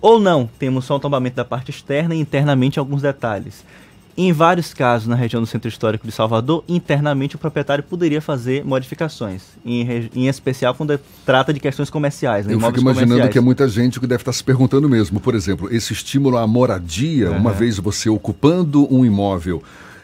ou 0.00 0.20
não, 0.20 0.48
temos 0.58 0.84
só 0.84 0.96
um 0.96 1.00
tombamento 1.00 1.36
da 1.36 1.44
parte 1.44 1.70
externa 1.70 2.14
e 2.14 2.20
internamente 2.20 2.78
alguns 2.78 3.02
detalhes. 3.02 3.64
Em 4.16 4.32
vários 4.32 4.72
casos, 4.72 5.08
na 5.08 5.16
região 5.16 5.42
do 5.42 5.46
Centro 5.46 5.68
Histórico 5.68 6.06
de 6.06 6.12
Salvador, 6.12 6.62
internamente 6.68 7.34
o 7.34 7.38
proprietário 7.38 7.82
poderia 7.82 8.20
fazer 8.20 8.64
modificações, 8.64 9.42
em, 9.64 10.08
em 10.14 10.28
especial 10.28 10.74
quando 10.74 10.98
trata 11.26 11.52
de 11.52 11.58
questões 11.58 11.90
comerciais. 11.90 12.46
Né, 12.46 12.54
Eu 12.54 12.60
fico 12.60 12.80
imaginando 12.80 13.28
que 13.28 13.38
é 13.38 13.40
muita 13.40 13.68
gente 13.68 13.98
que 13.98 14.06
deve 14.06 14.22
estar 14.22 14.32
se 14.32 14.44
perguntando 14.44 14.88
mesmo. 14.88 15.18
Por 15.18 15.34
exemplo, 15.34 15.68
esse 15.74 15.92
estímulo 15.92 16.38
à 16.38 16.46
moradia, 16.46 17.30
uhum. 17.30 17.38
uma 17.38 17.52
vez 17.52 17.78
você 17.78 18.08
ocupando 18.08 18.86
um 18.94 19.04
imóvel 19.04 19.62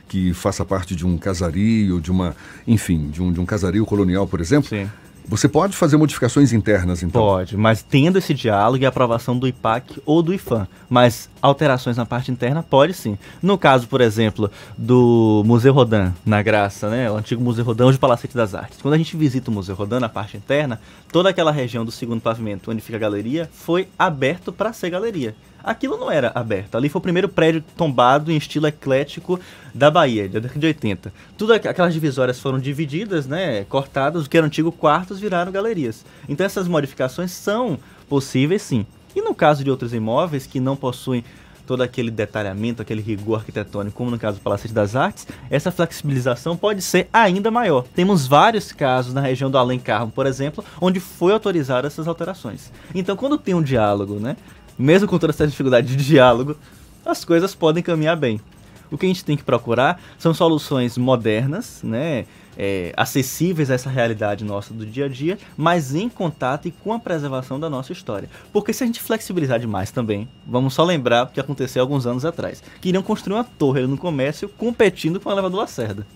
que 0.08 0.34
faça 0.34 0.64
parte 0.64 0.96
de 0.96 1.06
um 1.06 1.16
casario, 1.16 2.00
de 2.00 2.10
uma, 2.10 2.34
enfim, 2.66 3.08
de 3.10 3.22
um, 3.22 3.32
de 3.32 3.40
um 3.40 3.46
casario 3.46 3.86
colonial, 3.86 4.26
por 4.26 4.40
exemplo. 4.40 4.68
Sim 4.68 4.88
Você 5.30 5.48
pode 5.48 5.76
fazer 5.76 5.96
modificações 5.96 6.52
internas, 6.52 7.04
então? 7.04 7.22
Pode, 7.22 7.56
mas 7.56 7.84
tendo 7.84 8.18
esse 8.18 8.34
diálogo 8.34 8.82
e 8.82 8.86
aprovação 8.86 9.38
do 9.38 9.46
IPAC 9.46 10.02
ou 10.04 10.22
do 10.24 10.34
IFAM. 10.34 10.66
Mas 10.88 11.30
alterações 11.40 11.96
na 11.96 12.04
parte 12.04 12.32
interna 12.32 12.64
pode 12.64 12.92
sim. 12.94 13.16
No 13.40 13.56
caso, 13.56 13.86
por 13.86 14.00
exemplo, 14.00 14.50
do 14.76 15.44
Museu 15.46 15.72
Rodin, 15.72 16.12
na 16.26 16.42
Graça, 16.42 16.90
né? 16.90 17.08
O 17.08 17.16
antigo 17.16 17.40
Museu 17.40 17.64
Rodin, 17.64 17.84
hoje 17.84 17.96
Palacete 17.96 18.36
das 18.36 18.56
Artes. 18.56 18.82
Quando 18.82 18.94
a 18.94 18.98
gente 18.98 19.16
visita 19.16 19.52
o 19.52 19.54
Museu 19.54 19.76
Rodin, 19.76 20.00
na 20.00 20.08
parte 20.08 20.36
interna, 20.36 20.80
toda 21.12 21.28
aquela 21.28 21.52
região 21.52 21.84
do 21.84 21.92
segundo 21.92 22.20
pavimento 22.20 22.68
onde 22.68 22.80
fica 22.80 22.96
a 22.96 23.00
galeria 23.00 23.48
foi 23.52 23.86
aberto 23.96 24.52
para 24.52 24.72
ser 24.72 24.90
galeria 24.90 25.36
aquilo 25.62 25.96
não 25.96 26.10
era 26.10 26.32
aberto. 26.34 26.76
Ali 26.76 26.88
foi 26.88 26.98
o 26.98 27.02
primeiro 27.02 27.28
prédio 27.28 27.62
tombado 27.76 28.30
em 28.30 28.36
estilo 28.36 28.66
eclético 28.66 29.40
da 29.74 29.90
Bahia, 29.90 30.28
da 30.28 30.40
década 30.40 30.60
de 30.60 30.66
80. 30.66 31.12
Tudo 31.36 31.52
aquelas 31.54 31.94
divisórias 31.94 32.40
foram 32.40 32.58
divididas, 32.58 33.26
né, 33.26 33.64
cortadas, 33.64 34.26
o 34.26 34.30
que 34.30 34.36
eram 34.36 34.46
antigos 34.46 34.74
quartos 34.74 35.20
viraram 35.20 35.52
galerias. 35.52 36.04
Então 36.28 36.44
essas 36.44 36.68
modificações 36.68 37.30
são 37.30 37.78
possíveis 38.08 38.62
sim. 38.62 38.86
E 39.14 39.20
no 39.20 39.34
caso 39.34 39.64
de 39.64 39.70
outros 39.70 39.92
imóveis 39.92 40.46
que 40.46 40.60
não 40.60 40.76
possuem 40.76 41.24
todo 41.70 41.82
aquele 41.82 42.10
detalhamento, 42.10 42.82
aquele 42.82 43.00
rigor 43.00 43.38
arquitetônico, 43.38 43.96
como 43.96 44.10
no 44.10 44.18
caso 44.18 44.38
do 44.38 44.42
Palacete 44.42 44.74
das 44.74 44.96
Artes, 44.96 45.28
essa 45.48 45.70
flexibilização 45.70 46.56
pode 46.56 46.82
ser 46.82 47.08
ainda 47.12 47.48
maior. 47.48 47.84
Temos 47.94 48.26
vários 48.26 48.72
casos 48.72 49.14
na 49.14 49.20
região 49.20 49.48
do 49.48 49.56
Além 49.56 49.78
Carmo, 49.78 50.10
por 50.10 50.26
exemplo, 50.26 50.64
onde 50.80 50.98
foi 50.98 51.32
autorizada 51.32 51.86
essas 51.86 52.08
alterações. 52.08 52.72
Então, 52.92 53.16
quando 53.16 53.38
tem 53.38 53.54
um 53.54 53.62
diálogo, 53.62 54.14
né, 54.14 54.36
mesmo 54.80 55.06
com 55.06 55.18
toda 55.18 55.32
essa 55.32 55.46
dificuldade 55.46 55.94
de 55.94 56.04
diálogo, 56.04 56.56
as 57.04 57.24
coisas 57.24 57.54
podem 57.54 57.82
caminhar 57.82 58.16
bem. 58.16 58.40
O 58.90 58.98
que 58.98 59.06
a 59.06 59.08
gente 59.08 59.24
tem 59.24 59.36
que 59.36 59.44
procurar 59.44 60.02
são 60.18 60.34
soluções 60.34 60.98
modernas, 60.98 61.80
né, 61.84 62.24
é, 62.58 62.92
acessíveis 62.96 63.70
a 63.70 63.74
essa 63.74 63.88
realidade 63.88 64.44
nossa 64.44 64.74
do 64.74 64.84
dia 64.84 65.04
a 65.04 65.08
dia, 65.08 65.38
mas 65.56 65.94
em 65.94 66.08
contato 66.08 66.66
e 66.66 66.70
com 66.72 66.92
a 66.92 66.98
preservação 66.98 67.60
da 67.60 67.70
nossa 67.70 67.92
história. 67.92 68.28
Porque 68.52 68.72
se 68.72 68.82
a 68.82 68.86
gente 68.86 69.00
flexibilizar 69.00 69.60
demais 69.60 69.90
também, 69.90 70.28
vamos 70.46 70.74
só 70.74 70.82
lembrar 70.82 71.24
o 71.24 71.28
que 71.28 71.38
aconteceu 71.38 71.82
alguns 71.82 72.06
anos 72.06 72.24
atrás. 72.24 72.62
Queriam 72.80 73.02
construir 73.02 73.36
uma 73.36 73.44
torre 73.44 73.86
no 73.86 73.96
comércio 73.96 74.48
competindo 74.48 75.20
com 75.20 75.30
a 75.30 75.34
Leva 75.34 75.48
do 75.48 75.56
Lacerda. 75.56 76.06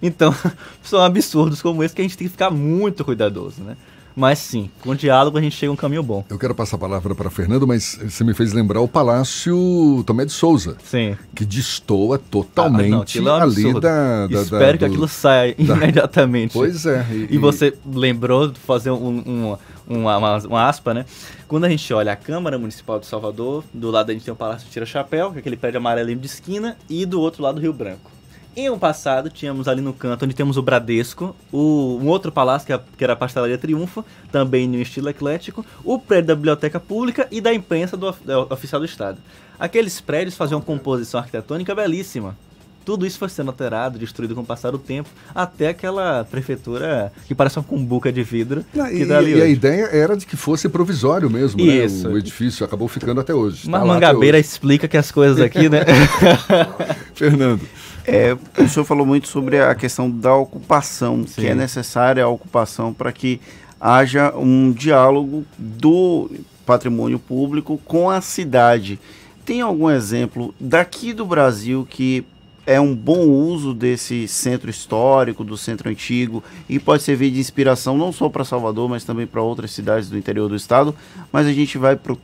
Então, 0.00 0.32
são 0.82 1.02
absurdos 1.02 1.60
como 1.60 1.82
esse 1.82 1.94
que 1.94 2.00
a 2.00 2.04
gente 2.04 2.16
tem 2.16 2.28
que 2.28 2.32
ficar 2.32 2.50
muito 2.50 3.04
cuidadoso, 3.04 3.62
né? 3.62 3.76
Mas 4.20 4.38
sim, 4.38 4.70
com 4.82 4.94
diálogo 4.94 5.38
a 5.38 5.40
gente 5.40 5.56
chega 5.56 5.70
a 5.70 5.72
um 5.72 5.76
caminho 5.76 6.02
bom. 6.02 6.22
Eu 6.28 6.38
quero 6.38 6.54
passar 6.54 6.76
a 6.76 6.78
palavra 6.78 7.14
para 7.14 7.30
Fernando, 7.30 7.66
mas 7.66 7.98
você 8.02 8.22
me 8.22 8.34
fez 8.34 8.52
lembrar 8.52 8.82
o 8.82 8.86
Palácio 8.86 10.04
Tomé 10.06 10.26
de 10.26 10.32
Souza. 10.32 10.76
Sim. 10.84 11.16
Que 11.34 11.42
destoa 11.42 12.18
totalmente 12.18 13.18
ah, 13.18 13.22
não, 13.22 13.30
é 13.30 13.38
um 13.38 13.42
ali 13.44 13.80
da, 13.80 14.26
da, 14.26 14.42
Espero 14.42 14.72
da, 14.72 14.78
que 14.78 14.84
aquilo 14.84 15.08
saia 15.08 15.54
da... 15.54 15.74
imediatamente. 15.74 16.52
Pois 16.52 16.84
é. 16.84 17.06
E, 17.10 17.28
e, 17.30 17.38
você 17.38 17.72
lembrou 17.86 18.48
de 18.48 18.60
fazer 18.60 18.90
um, 18.90 19.22
um, 19.26 19.56
uma, 19.88 20.18
uma, 20.18 20.36
uma, 20.36 20.68
aspa, 20.68 20.92
né? 20.92 21.06
Quando 21.48 21.64
a 21.64 21.70
gente 21.70 21.90
olha 21.94 22.12
a 22.12 22.16
Câmara 22.16 22.58
Municipal 22.58 23.00
de 23.00 23.06
Salvador, 23.06 23.64
do 23.72 23.90
lado 23.90 24.10
a 24.10 24.12
gente 24.12 24.26
tem 24.26 24.34
o 24.34 24.36
Palácio 24.36 24.68
Tira 24.70 24.84
Chapéu, 24.84 25.30
que 25.30 25.38
é 25.38 25.40
aquele 25.40 25.56
prédio 25.56 25.78
amarelinho 25.78 26.18
de 26.18 26.26
esquina, 26.26 26.76
e 26.90 27.06
do 27.06 27.18
outro 27.22 27.42
lado 27.42 27.56
o 27.56 27.60
Rio 27.62 27.72
Branco. 27.72 28.19
Em 28.56 28.68
um 28.68 28.78
passado, 28.78 29.30
tínhamos 29.30 29.68
ali 29.68 29.80
no 29.80 29.92
canto, 29.92 30.24
onde 30.24 30.34
temos 30.34 30.56
o 30.56 30.62
Bradesco, 30.62 31.36
o, 31.52 31.98
um 32.02 32.08
outro 32.08 32.32
palácio, 32.32 32.66
que, 32.66 32.72
é, 32.72 32.80
que 32.98 33.04
era 33.04 33.12
a 33.12 33.16
Pastelaria 33.16 33.56
Triunfo, 33.56 34.04
também 34.32 34.66
no 34.66 34.76
estilo 34.80 35.08
eclético, 35.08 35.64
o 35.84 35.98
prédio 35.98 36.28
da 36.28 36.34
Biblioteca 36.34 36.80
Pública 36.80 37.28
e 37.30 37.40
da 37.40 37.54
imprensa 37.54 37.96
do, 37.96 38.10
do 38.10 38.52
Oficial 38.52 38.80
do 38.80 38.84
Estado. 38.84 39.18
Aqueles 39.58 40.00
prédios 40.00 40.36
faziam 40.36 40.58
uma 40.58 40.64
composição 40.64 41.20
arquitetônica 41.20 41.74
belíssima. 41.74 42.36
Tudo 42.84 43.06
isso 43.06 43.18
foi 43.18 43.28
sendo 43.28 43.50
alterado, 43.50 43.98
destruído 43.98 44.34
com 44.34 44.40
o 44.40 44.44
passar 44.44 44.72
do 44.72 44.78
tempo, 44.78 45.08
até 45.34 45.68
aquela 45.68 46.24
prefeitura 46.24 47.12
que 47.28 47.34
parece 47.34 47.58
uma 47.58 47.64
cumbuca 47.64 48.10
de 48.10 48.22
vidro. 48.22 48.64
Não, 48.74 48.90
e, 48.90 49.06
tá 49.06 49.22
e 49.22 49.40
a 49.40 49.46
ideia 49.46 49.84
era 49.92 50.16
de 50.16 50.26
que 50.26 50.36
fosse 50.36 50.68
provisório 50.68 51.30
mesmo, 51.30 51.64
né? 51.64 51.86
né? 51.86 52.08
O 52.08 52.18
edifício 52.18 52.64
acabou 52.64 52.88
ficando 52.88 53.20
até 53.20 53.34
hoje. 53.34 53.68
Mas 53.68 53.80
tá 53.80 53.86
Mangabeira 53.86 54.38
explica 54.38 54.88
que 54.88 54.96
as 54.96 55.12
coisas 55.12 55.38
aqui, 55.40 55.68
né? 55.68 55.84
Fernando. 57.14 57.60
É, 58.06 58.36
o 58.58 58.68
senhor 58.68 58.84
falou 58.84 59.06
muito 59.06 59.28
sobre 59.28 59.60
a 59.60 59.74
questão 59.74 60.10
da 60.10 60.34
ocupação, 60.34 61.24
Sim. 61.26 61.42
que 61.42 61.46
é 61.46 61.54
necessária 61.54 62.24
a 62.24 62.28
ocupação 62.28 62.92
para 62.92 63.12
que 63.12 63.40
haja 63.80 64.34
um 64.36 64.72
diálogo 64.72 65.44
do 65.56 66.30
patrimônio 66.66 67.18
público 67.18 67.80
com 67.84 68.10
a 68.10 68.20
cidade. 68.20 68.98
Tem 69.44 69.60
algum 69.60 69.90
exemplo 69.90 70.54
daqui 70.60 71.12
do 71.12 71.24
Brasil 71.24 71.86
que 71.88 72.24
é 72.66 72.80
um 72.80 72.94
bom 72.94 73.26
uso 73.26 73.74
desse 73.74 74.28
centro 74.28 74.70
histórico, 74.70 75.42
do 75.42 75.56
centro 75.56 75.88
antigo, 75.88 76.44
e 76.68 76.78
pode 76.78 77.02
servir 77.02 77.30
de 77.30 77.40
inspiração 77.40 77.96
não 77.96 78.12
só 78.12 78.28
para 78.28 78.44
Salvador, 78.44 78.88
mas 78.88 79.02
também 79.02 79.26
para 79.26 79.42
outras 79.42 79.72
cidades 79.72 80.08
do 80.08 80.16
interior 80.16 80.48
do 80.48 80.54
estado. 80.54 80.94
Mas 81.32 81.46
a 81.46 81.52
gente 81.52 81.78
vai 81.78 81.96
para 81.96 82.12
o 82.12 82.18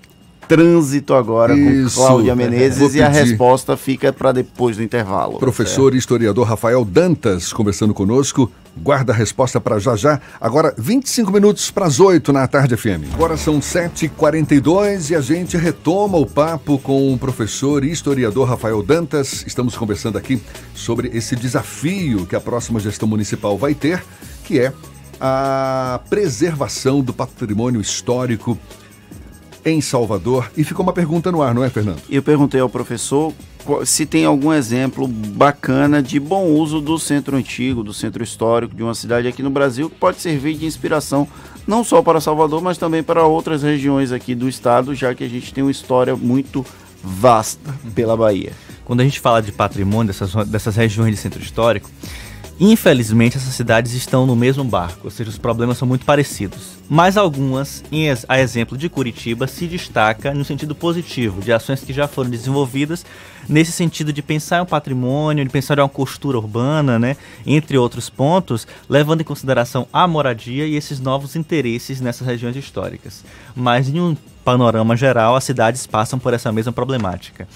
trânsito 0.49 1.15
agora 1.15 1.57
Isso. 1.57 1.97
com 1.97 2.07
Cláudia 2.07 2.35
Menezes 2.35 2.95
e 2.95 3.03
a 3.03 3.09
resposta 3.09 3.77
fica 3.77 4.13
para 4.13 4.33
depois 4.33 4.77
do 4.77 4.83
intervalo. 4.83 5.39
Professor 5.39 5.95
e 5.95 5.99
historiador 5.99 6.47
Rafael 6.47 6.85
Dantas 6.85 7.53
conversando 7.53 7.93
conosco. 7.93 8.51
Guarda 8.79 9.13
a 9.13 9.17
resposta 9.17 9.59
para 9.59 9.79
já 9.79 9.97
já. 9.97 10.21
Agora, 10.39 10.75
25 10.77 11.33
minutos 11.33 11.71
para 11.71 11.87
as 11.87 11.99
8 11.99 12.31
na 12.31 12.47
tarde 12.47 12.77
FM. 12.77 13.15
Agora 13.15 13.37
são 13.37 13.59
7h42 13.59 15.11
e 15.11 15.15
a 15.15 15.21
gente 15.21 15.57
retoma 15.57 16.19
o 16.19 16.27
papo 16.27 16.79
com 16.79 17.13
o 17.13 17.19
professor 17.19 17.83
e 17.85 17.91
historiador 17.91 18.47
Rafael 18.47 18.83
Dantas. 18.83 19.45
Estamos 19.47 19.77
conversando 19.77 20.19
aqui 20.19 20.43
sobre 20.75 21.11
esse 21.15 21.35
desafio 21.35 22.27
que 22.27 22.37
a 22.37 22.41
próxima 22.41 22.79
gestão 22.79 23.09
municipal 23.09 23.57
vai 23.57 23.75
ter, 23.75 24.05
que 24.45 24.61
é 24.61 24.75
a 25.19 26.01
preservação 26.11 27.01
do 27.01 27.15
patrimônio 27.15 27.81
histórico 27.81 28.59
em 29.67 29.81
Salvador. 29.81 30.51
E 30.57 30.63
ficou 30.63 30.85
uma 30.85 30.93
pergunta 30.93 31.33
no 31.33 31.43
ar, 31.43 31.53
não 31.53 31.65
é, 31.65 31.69
Fernando? 31.69 32.01
Eu 32.09 32.23
perguntei 32.23 32.61
ao 32.61 32.69
professor 32.69 33.35
se 33.85 34.07
tem 34.07 34.25
algum 34.25 34.53
exemplo 34.53 35.09
bacana 35.09 36.01
de 36.01 36.21
bom 36.21 36.45
uso 36.45 36.81
do 36.81 36.97
centro 37.01 37.37
antigo, 37.37 37.83
do 37.83 37.93
centro 37.93 38.23
histórico 38.23 38.77
de 38.77 38.83
uma 38.83 38.95
cidade 38.95 39.27
aqui 39.27 39.43
no 39.43 39.51
Brasil, 39.51 39.91
que 39.91 39.97
pode 39.97 40.21
servir 40.21 40.55
de 40.55 40.67
inspiração 40.67 41.27
não 41.67 41.83
só 41.83 42.01
para 42.01 42.21
Salvador, 42.21 42.63
mas 42.63 42.79
também 42.79 43.03
para 43.03 43.27
outras 43.27 43.65
regiões 43.65 44.13
aqui 44.13 44.37
do 44.37 44.49
estado, 44.49 44.95
já 44.95 45.13
que 45.17 45.25
a 45.25 45.29
gente 45.29 45.53
tem 45.53 45.65
uma 45.65 45.71
história 45.71 46.15
muito 46.15 46.65
vasta 47.03 47.75
pela 47.93 48.17
Bahia. 48.17 48.53
Quando 48.85 49.01
a 49.01 49.05
gente 49.05 49.19
fala 49.19 49.43
de 49.43 49.51
patrimônio 49.51 50.13
dessas, 50.13 50.33
dessas 50.47 50.77
regiões 50.77 51.13
de 51.13 51.21
centro 51.21 51.43
histórico, 51.43 51.91
Infelizmente, 52.59 53.37
essas 53.37 53.53
cidades 53.53 53.93
estão 53.93 54.27
no 54.27 54.35
mesmo 54.35 54.65
barco, 54.65 55.03
ou 55.05 55.11
seja, 55.11 55.29
os 55.29 55.37
problemas 55.37 55.77
são 55.77 55.87
muito 55.87 56.07
parecidos. 56.07 56.79
Mas 56.89 57.19
algumas, 57.19 57.85
a 58.27 58.41
exemplo 58.41 58.79
de 58.79 58.89
Curitiba, 58.89 59.47
se 59.47 59.67
destaca 59.67 60.33
no 60.33 60.43
sentido 60.43 60.75
positivo, 60.75 61.43
de 61.43 61.53
ações 61.53 61.83
que 61.83 61.93
já 61.93 62.09
foram 62.09 62.31
desenvolvidas 62.31 63.05
nesse 63.47 63.73
sentido 63.73 64.11
de 64.11 64.23
pensar 64.23 64.59
em 64.59 64.63
um 64.63 64.67
patrimônio, 64.67 65.45
de 65.45 65.51
pensar 65.51 65.77
em 65.77 65.83
uma 65.83 65.89
costura 65.89 66.39
urbana, 66.39 66.99
né, 66.99 67.19
entre 67.45 67.77
outros 67.77 68.09
pontos, 68.09 68.67
levando 68.89 69.21
em 69.21 69.25
consideração 69.25 69.87
a 69.93 70.09
moradia 70.09 70.67
e 70.67 70.77
esses 70.77 70.99
novos 70.99 71.37
interesses 71.37 72.01
nessas 72.01 72.27
regiões 72.27 72.57
históricas. 72.57 73.23
Mas 73.55 73.89
em 73.89 74.01
um 74.01 74.17
panorama 74.43 74.97
geral, 74.97 75.37
as 75.37 75.45
cidades 75.45 75.87
passam 75.87 76.19
por 76.19 76.33
essa 76.33 76.51
mesma 76.51 76.73
problemática. 76.73 77.47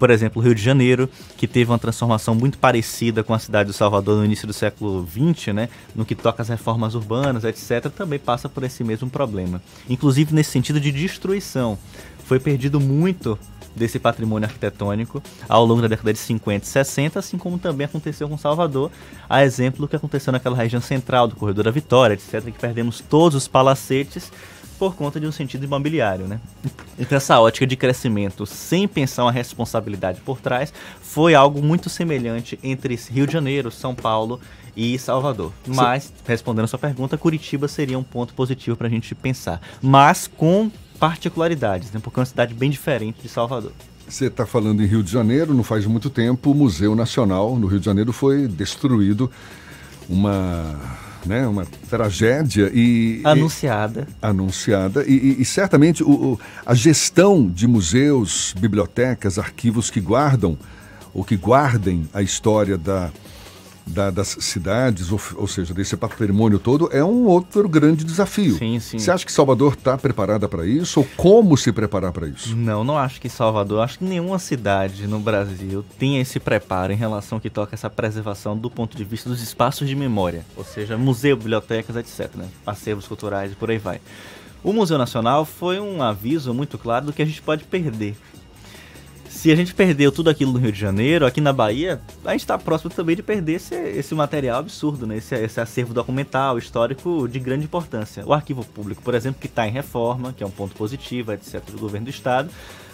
Por 0.00 0.08
exemplo, 0.08 0.40
o 0.40 0.44
Rio 0.44 0.54
de 0.54 0.62
Janeiro, 0.62 1.10
que 1.36 1.46
teve 1.46 1.70
uma 1.70 1.78
transformação 1.78 2.34
muito 2.34 2.56
parecida 2.56 3.22
com 3.22 3.34
a 3.34 3.38
cidade 3.38 3.66
do 3.66 3.74
Salvador 3.74 4.16
no 4.16 4.24
início 4.24 4.46
do 4.46 4.52
século 4.54 5.06
XX, 5.06 5.52
né, 5.52 5.68
no 5.94 6.06
que 6.06 6.14
toca 6.14 6.40
às 6.42 6.48
reformas 6.48 6.94
urbanas, 6.94 7.44
etc., 7.44 7.92
também 7.94 8.18
passa 8.18 8.48
por 8.48 8.64
esse 8.64 8.82
mesmo 8.82 9.10
problema. 9.10 9.60
Inclusive 9.90 10.34
nesse 10.34 10.52
sentido 10.52 10.80
de 10.80 10.90
destruição. 10.90 11.78
Foi 12.24 12.40
perdido 12.40 12.80
muito 12.80 13.38
desse 13.76 13.98
patrimônio 13.98 14.48
arquitetônico 14.48 15.22
ao 15.46 15.66
longo 15.66 15.82
da 15.82 15.88
década 15.88 16.14
de 16.14 16.18
50 16.18 16.64
e 16.64 16.68
60, 16.68 17.18
assim 17.18 17.36
como 17.36 17.58
também 17.58 17.84
aconteceu 17.84 18.26
com 18.26 18.38
Salvador, 18.38 18.90
a 19.28 19.44
exemplo 19.44 19.82
do 19.82 19.88
que 19.88 19.96
aconteceu 19.96 20.32
naquela 20.32 20.56
região 20.56 20.80
central 20.80 21.28
do 21.28 21.36
Corredor 21.36 21.64
da 21.64 21.70
Vitória, 21.70 22.14
etc., 22.14 22.42
que 22.44 22.58
perdemos 22.58 23.00
todos 23.00 23.36
os 23.36 23.46
palacetes 23.46 24.32
por 24.80 24.94
conta 24.94 25.20
de 25.20 25.26
um 25.26 25.32
sentido 25.32 25.64
imobiliário, 25.64 26.26
né? 26.26 26.40
Então 26.98 27.14
essa 27.14 27.38
ótica 27.38 27.66
de 27.66 27.76
crescimento 27.76 28.46
sem 28.46 28.88
pensar 28.88 29.24
uma 29.24 29.30
responsabilidade 29.30 30.22
por 30.22 30.40
trás 30.40 30.72
foi 31.02 31.34
algo 31.34 31.62
muito 31.62 31.90
semelhante 31.90 32.58
entre 32.62 32.98
Rio 33.10 33.26
de 33.26 33.34
Janeiro, 33.34 33.70
São 33.70 33.94
Paulo 33.94 34.40
e 34.74 34.98
Salvador. 34.98 35.52
Mas, 35.66 36.10
respondendo 36.26 36.64
a 36.64 36.66
sua 36.66 36.78
pergunta, 36.78 37.18
Curitiba 37.18 37.68
seria 37.68 37.98
um 37.98 38.02
ponto 38.02 38.32
positivo 38.32 38.74
para 38.74 38.86
a 38.86 38.90
gente 38.90 39.14
pensar. 39.14 39.60
Mas 39.82 40.26
com 40.26 40.70
particularidades, 40.98 41.92
né? 41.92 42.00
Porque 42.02 42.18
é 42.18 42.20
uma 42.20 42.26
cidade 42.26 42.54
bem 42.54 42.70
diferente 42.70 43.20
de 43.20 43.28
Salvador. 43.28 43.72
Você 44.08 44.28
está 44.28 44.46
falando 44.46 44.82
em 44.82 44.86
Rio 44.86 45.02
de 45.02 45.12
Janeiro, 45.12 45.52
não 45.52 45.62
faz 45.62 45.84
muito 45.84 46.08
tempo, 46.08 46.52
o 46.52 46.54
Museu 46.54 46.96
Nacional 46.96 47.54
no 47.56 47.66
Rio 47.66 47.80
de 47.80 47.84
Janeiro 47.84 48.14
foi 48.14 48.48
destruído. 48.48 49.30
Uma 50.08 50.74
né? 51.24 51.46
Uma 51.46 51.66
tragédia 51.88 52.70
e 52.72 53.20
anunciada, 53.24 54.06
e, 54.08 54.14
anunciada 54.26 55.04
e, 55.06 55.12
e, 55.12 55.42
e 55.42 55.44
certamente 55.44 56.02
o, 56.02 56.10
o, 56.10 56.40
a 56.64 56.74
gestão 56.74 57.48
de 57.48 57.66
museus, 57.66 58.54
bibliotecas, 58.58 59.38
arquivos 59.38 59.90
que 59.90 60.00
guardam 60.00 60.58
ou 61.12 61.24
que 61.24 61.36
guardem 61.36 62.08
a 62.12 62.22
história 62.22 62.78
da 62.78 63.10
da, 63.90 64.10
das 64.10 64.36
cidades, 64.40 65.12
ou, 65.12 65.20
ou, 65.36 65.46
seja, 65.46 65.74
desse 65.74 65.96
patrimônio 65.96 66.58
todo, 66.58 66.88
é 66.92 67.04
um 67.04 67.26
outro 67.26 67.68
grande 67.68 68.04
desafio. 68.04 68.56
Sim, 68.56 68.80
sim. 68.80 68.98
Você 68.98 69.10
acha 69.10 69.24
que 69.24 69.32
Salvador 69.32 69.74
está 69.74 69.98
preparada 69.98 70.48
para 70.48 70.66
isso 70.66 71.00
ou 71.00 71.06
como 71.16 71.56
se 71.56 71.72
preparar 71.72 72.12
para 72.12 72.28
isso? 72.28 72.56
Não, 72.56 72.84
não 72.84 72.96
acho 72.96 73.20
que 73.20 73.28
Salvador, 73.28 73.82
acho 73.82 73.98
que 73.98 74.04
nenhuma 74.04 74.38
cidade 74.38 75.06
no 75.06 75.18
Brasil 75.18 75.84
tem 75.98 76.20
esse 76.20 76.40
preparo 76.40 76.92
em 76.92 76.96
relação 76.96 77.36
ao 77.36 77.40
que 77.40 77.50
toca 77.50 77.74
essa 77.74 77.90
preservação 77.90 78.56
do 78.56 78.70
ponto 78.70 78.96
de 78.96 79.04
vista 79.04 79.28
dos 79.28 79.42
espaços 79.42 79.88
de 79.88 79.94
memória, 79.94 80.44
ou 80.56 80.64
seja, 80.64 80.96
museu, 80.96 81.36
bibliotecas, 81.36 81.96
etc, 81.96 82.34
né? 82.36 82.48
acervos 82.66 83.06
culturais 83.06 83.52
e 83.52 83.54
por 83.54 83.70
aí 83.70 83.78
vai. 83.78 84.00
O 84.62 84.72
Museu 84.72 84.98
Nacional 84.98 85.44
foi 85.44 85.80
um 85.80 86.02
aviso 86.02 86.52
muito 86.52 86.76
claro 86.76 87.06
do 87.06 87.12
que 87.12 87.22
a 87.22 87.24
gente 87.24 87.40
pode 87.40 87.64
perder 87.64 88.14
se 89.40 89.50
a 89.50 89.56
gente 89.56 89.72
perdeu 89.72 90.12
tudo 90.12 90.28
aquilo 90.28 90.52
no 90.52 90.58
Rio 90.58 90.70
de 90.70 90.78
Janeiro, 90.78 91.24
aqui 91.24 91.40
na 91.40 91.50
Bahia, 91.50 91.98
a 92.26 92.32
gente 92.32 92.42
está 92.42 92.58
próximo 92.58 92.90
também 92.90 93.16
de 93.16 93.22
perder 93.22 93.54
esse, 93.54 93.74
esse 93.74 94.14
material 94.14 94.58
absurdo, 94.58 95.06
né? 95.06 95.16
esse, 95.16 95.34
esse 95.34 95.58
acervo 95.58 95.94
documental, 95.94 96.58
histórico 96.58 97.26
de 97.26 97.38
grande 97.38 97.64
importância. 97.64 98.22
O 98.26 98.34
arquivo 98.34 98.62
público, 98.62 99.00
por 99.00 99.14
exemplo, 99.14 99.40
que 99.40 99.46
está 99.46 99.66
em 99.66 99.70
reforma, 99.70 100.34
que 100.34 100.44
é 100.44 100.46
um 100.46 100.50
ponto 100.50 100.74
positivo, 100.74 101.32
etc., 101.32 101.62
do 101.70 101.78
governo 101.78 102.04
do 102.04 102.10
Estado, 102.10 102.50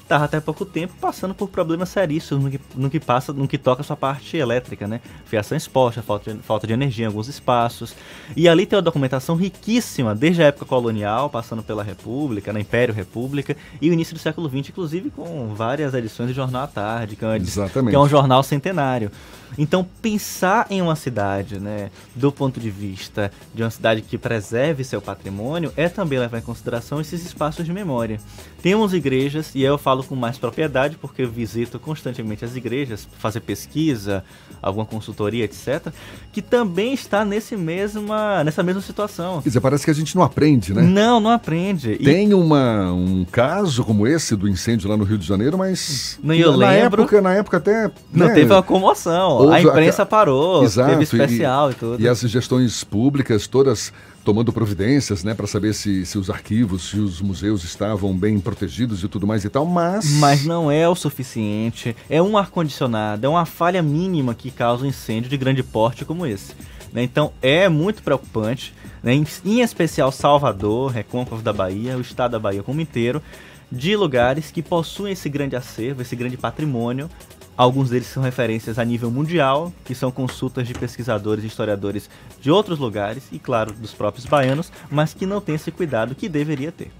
estava 0.07 0.25
até 0.25 0.41
pouco 0.41 0.65
tempo 0.65 0.95
passando 1.01 1.35
por 1.35 1.49
problemas 1.49 1.89
seríssimos 1.89 2.45
no 2.45 2.51
que, 2.51 2.61
no 2.77 2.89
que 2.89 3.01
passa, 3.01 3.33
no 3.33 3.49
que 3.49 3.59
toca 3.59 3.83
a 3.83 3.85
sua 3.85 3.97
parte 3.97 4.37
elétrica, 4.37 4.87
né? 4.87 5.01
Fiação 5.27 5.57
exposta, 5.57 6.01
falta 6.01 6.33
de, 6.33 6.41
falta 6.41 6.67
de 6.67 6.73
energia 6.73 7.05
em 7.05 7.09
alguns 7.09 7.29
espaços. 7.29 7.95
E 8.37 8.49
ali 8.49 8.65
tem 8.65 8.77
uma 8.77 8.83
documentação 8.83 9.35
riquíssima, 9.35 10.15
desde 10.15 10.43
a 10.43 10.47
época 10.47 10.65
colonial, 10.65 11.29
passando 11.29 11.63
pela 11.63 11.83
República, 11.83 12.53
na 12.53 12.61
Império 12.61 12.95
República, 12.95 13.57
e 13.81 13.91
o 13.91 13.93
início 13.93 14.15
do 14.15 14.21
século 14.21 14.49
XX, 14.49 14.71
inclusive 14.71 15.11
com 15.11 15.55
várias 15.55 15.93
edições 15.93 16.29
de 16.29 16.35
Jornal 16.35 16.63
à 16.63 16.67
Tarde, 16.67 17.17
que 17.17 17.25
é, 17.25 17.29
uma, 17.29 17.91
que 17.91 17.95
é 17.95 17.99
um 17.99 18.09
jornal 18.09 18.43
centenário. 18.43 19.11
Então, 19.59 19.87
pensar 20.03 20.67
em 20.71 20.83
uma 20.83 20.97
cidade, 20.97 21.59
né, 21.59 21.91
do 22.15 22.31
ponto 22.33 22.59
de 22.61 22.71
vista 22.71 23.31
de 23.55 23.63
uma 23.63 23.71
cidade 23.71 24.03
que 24.03 24.19
preserve 24.19 24.85
seu 24.85 25.01
patrimônio, 25.01 25.73
é 25.77 25.89
também 25.89 26.19
levar 26.19 26.39
em 26.39 26.43
consideração 26.43 27.01
esses 27.01 27.25
espaços 27.25 27.65
de 27.65 27.73
memória. 27.73 28.21
Temos 28.61 28.93
igrejas, 28.93 29.55
e 29.55 29.63
eu 29.63 29.79
falo 29.79 29.96
com 30.05 30.15
mais 30.15 30.39
propriedade 30.39 30.97
porque 30.97 31.23
eu 31.23 31.31
visito 31.31 31.79
constantemente 31.79 32.45
as 32.45 32.57
igrejas, 32.57 33.07
fazer 33.19 33.41
pesquisa, 33.41 34.25
alguma 34.63 34.85
consultoria, 34.85 35.45
etc., 35.45 35.93
que 36.33 36.43
também 36.43 36.93
está 36.93 37.25
nesse 37.25 37.57
mesma, 37.57 38.43
nessa 38.45 38.63
mesma 38.63 38.83
situação. 38.83 39.41
Quer 39.43 39.49
dizer, 39.49 39.61
parece 39.61 39.85
que 39.85 39.91
a 39.91 39.95
gente 39.95 40.15
não 40.15 40.23
aprende, 40.23 40.75
né? 40.75 40.83
Não, 40.83 41.21
não 41.21 41.31
aprende. 41.31 41.97
Tem 41.97 42.31
e... 42.31 42.35
uma, 42.35 42.93
um 42.93 43.25
caso 43.25 43.85
como 43.85 44.07
esse 44.07 44.35
do 44.37 44.49
incêndio 44.49 44.89
lá 44.89 44.97
no 44.97 45.05
Rio 45.05 45.19
de 45.19 45.27
Janeiro, 45.27 45.59
mas 45.59 46.19
não, 46.23 46.35
eu 46.35 46.53
na 46.57 46.71
lembro, 46.71 47.03
época, 47.03 47.21
na 47.21 47.35
época 47.35 47.57
até 47.59 47.91
não 48.13 48.27
né, 48.27 48.35
teve 48.35 48.53
uma 48.53 48.63
comoção. 48.63 49.51
a 49.51 49.61
imprensa 49.61 50.05
parou, 50.05 50.65
Exato, 50.65 50.91
teve 50.91 51.05
especial 51.05 51.71
e, 51.71 51.73
e 51.73 51.75
tudo. 51.75 52.03
E 52.03 52.09
as 52.09 52.21
gestões 52.21 52.85
públicas 52.85 53.47
todas 53.47 53.93
tomando 54.27 54.53
providências, 54.53 55.23
né, 55.23 55.35
para 55.35 55.47
saber 55.47 55.73
se, 55.73 56.05
se 56.05 56.19
os 56.19 56.29
arquivos, 56.29 56.91
se 56.91 56.99
os 56.99 57.21
museus 57.21 57.63
estavam 57.63 58.13
bem 58.13 58.41
protegidos 58.41 59.05
e 59.05 59.09
tudo 59.09 59.25
mais 59.25 59.45
e 59.45 59.49
tal, 59.49 59.65
mas... 59.65 60.05
Mas 60.15 60.45
não 60.45 60.69
é 60.69 60.89
o 60.89 60.97
suficiente, 60.97 61.95
é 62.11 62.21
um 62.21 62.37
ar-condicionado, 62.37 63.25
é 63.25 63.29
uma 63.29 63.47
falha 63.47 63.81
mínima 63.81 64.35
que 64.35 64.51
causa 64.51 64.85
um 64.85 64.89
incêndio 64.89 65.31
de 65.31 65.37
grande 65.37 65.63
porte 65.63 66.05
como 66.05 66.27
esse. 66.27 66.55
Né? 66.93 67.05
Então 67.05 67.33
é 67.41 67.69
muito 67.69 68.03
preocupante, 68.03 68.75
né? 69.01 69.15
em, 69.15 69.25
em 69.45 69.61
especial 69.61 70.11
Salvador, 70.11 70.91
Recôncavo 70.91 71.41
da 71.41 71.53
Bahia, 71.53 71.97
o 71.97 72.01
estado 72.01 72.33
da 72.33 72.41
Bahia 72.41 72.65
como 72.65 72.81
inteiro, 72.81 73.23
de 73.71 73.95
lugares 73.95 74.51
que 74.51 74.61
possuem 74.61 75.13
esse 75.13 75.29
grande 75.29 75.55
acervo, 75.55 76.03
esse 76.03 76.17
grande 76.17 76.37
patrimônio, 76.37 77.09
Alguns 77.57 77.89
deles 77.89 78.09
são 78.09 78.23
referências 78.23 78.79
a 78.79 78.85
nível 78.85 79.11
mundial, 79.11 79.73
que 79.85 79.95
são 79.95 80.11
consultas 80.11 80.69
de 80.69 80.75
pesquisadores 80.75 81.43
e 81.43 81.47
historiadores 81.47 82.11
de 82.41 82.51
outros 82.51 82.79
lugares 82.79 83.23
e, 83.33 83.39
claro, 83.39 83.73
dos 83.73 83.95
próprios 83.95 84.27
baianos, 84.27 84.71
mas 84.91 85.15
que 85.15 85.25
não 85.25 85.41
tem 85.41 85.55
esse 85.55 85.71
cuidado 85.71 86.15
que 86.15 86.29
deveria 86.29 86.71
ter. 86.71 86.91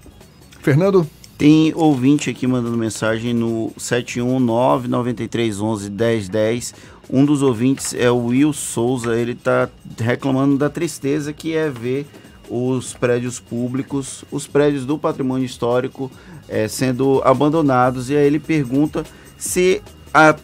Fernando? 0.61 1.07
Tem 1.37 1.71
ouvinte 1.75 2.31
aqui 2.31 2.47
mandando 2.47 2.75
mensagem 2.75 3.31
no 3.31 3.71
719-9311-1010. 3.77 6.73
Um 7.07 7.23
dos 7.23 7.43
ouvintes 7.43 7.93
é 7.93 8.09
o 8.09 8.25
Will 8.25 8.51
Souza, 8.51 9.15
ele 9.15 9.33
está 9.33 9.69
reclamando 9.99 10.57
da 10.57 10.71
tristeza 10.71 11.31
que 11.31 11.55
é 11.55 11.69
ver 11.69 12.07
os 12.49 12.93
prédios 12.93 13.39
públicos, 13.39 14.25
os 14.31 14.47
prédios 14.47 14.85
do 14.85 14.97
patrimônio 14.97 15.45
histórico 15.45 16.09
é, 16.49 16.67
sendo 16.67 17.21
abandonados. 17.23 18.09
E 18.09 18.17
aí 18.17 18.25
ele 18.25 18.39
pergunta 18.39 19.05
se 19.37 19.83
a 20.17 20.35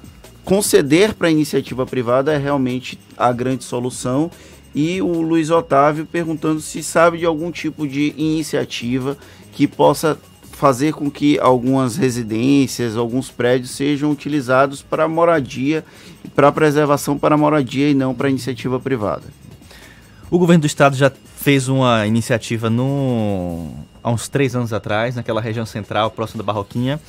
conceder 0.46 1.16
para 1.16 1.30
a 1.30 1.32
iniciativa 1.32 1.84
privada 1.84 2.32
é 2.32 2.38
realmente 2.38 3.00
a 3.18 3.32
grande 3.32 3.64
solução. 3.64 4.30
E 4.76 5.02
o 5.02 5.22
Luiz 5.22 5.50
Otávio 5.50 6.06
perguntando 6.06 6.62
se 6.62 6.84
sabe 6.84 7.18
de 7.18 7.26
algum 7.26 7.52
tipo 7.52 7.88
de 7.88 8.14
iniciativa 8.16 9.18
que 9.52 9.68
possa 9.68 10.16
fazer 10.52 10.94
com 10.94 11.10
que 11.10 11.40
algumas 11.40 11.98
residências, 11.98 12.96
alguns 12.96 13.32
prédios 13.32 13.72
sejam 13.72 14.12
utilizados 14.12 14.84
para 14.84 15.08
moradia, 15.08 15.84
para 16.36 16.52
preservação 16.52 17.18
para 17.18 17.36
moradia 17.36 17.90
e 17.90 17.96
não 17.96 18.14
para 18.14 18.30
iniciativa 18.30 18.80
privada. 18.80 19.24
O 20.30 20.38
governo 20.38 20.62
do 20.62 20.68
estado 20.68 20.96
já 20.96 21.12
fez 21.38 21.68
uma 21.68 22.06
iniciativa 22.06 22.70
no, 22.70 23.72
há 24.04 24.12
uns 24.12 24.30
três 24.30 24.56
anos 24.56 24.72
atrás, 24.72 25.16
naquela 25.16 25.42
região 25.42 25.66
central, 25.66 26.12
próximo 26.12 26.44
da 26.44 26.46
Barroquinha, 26.46 27.02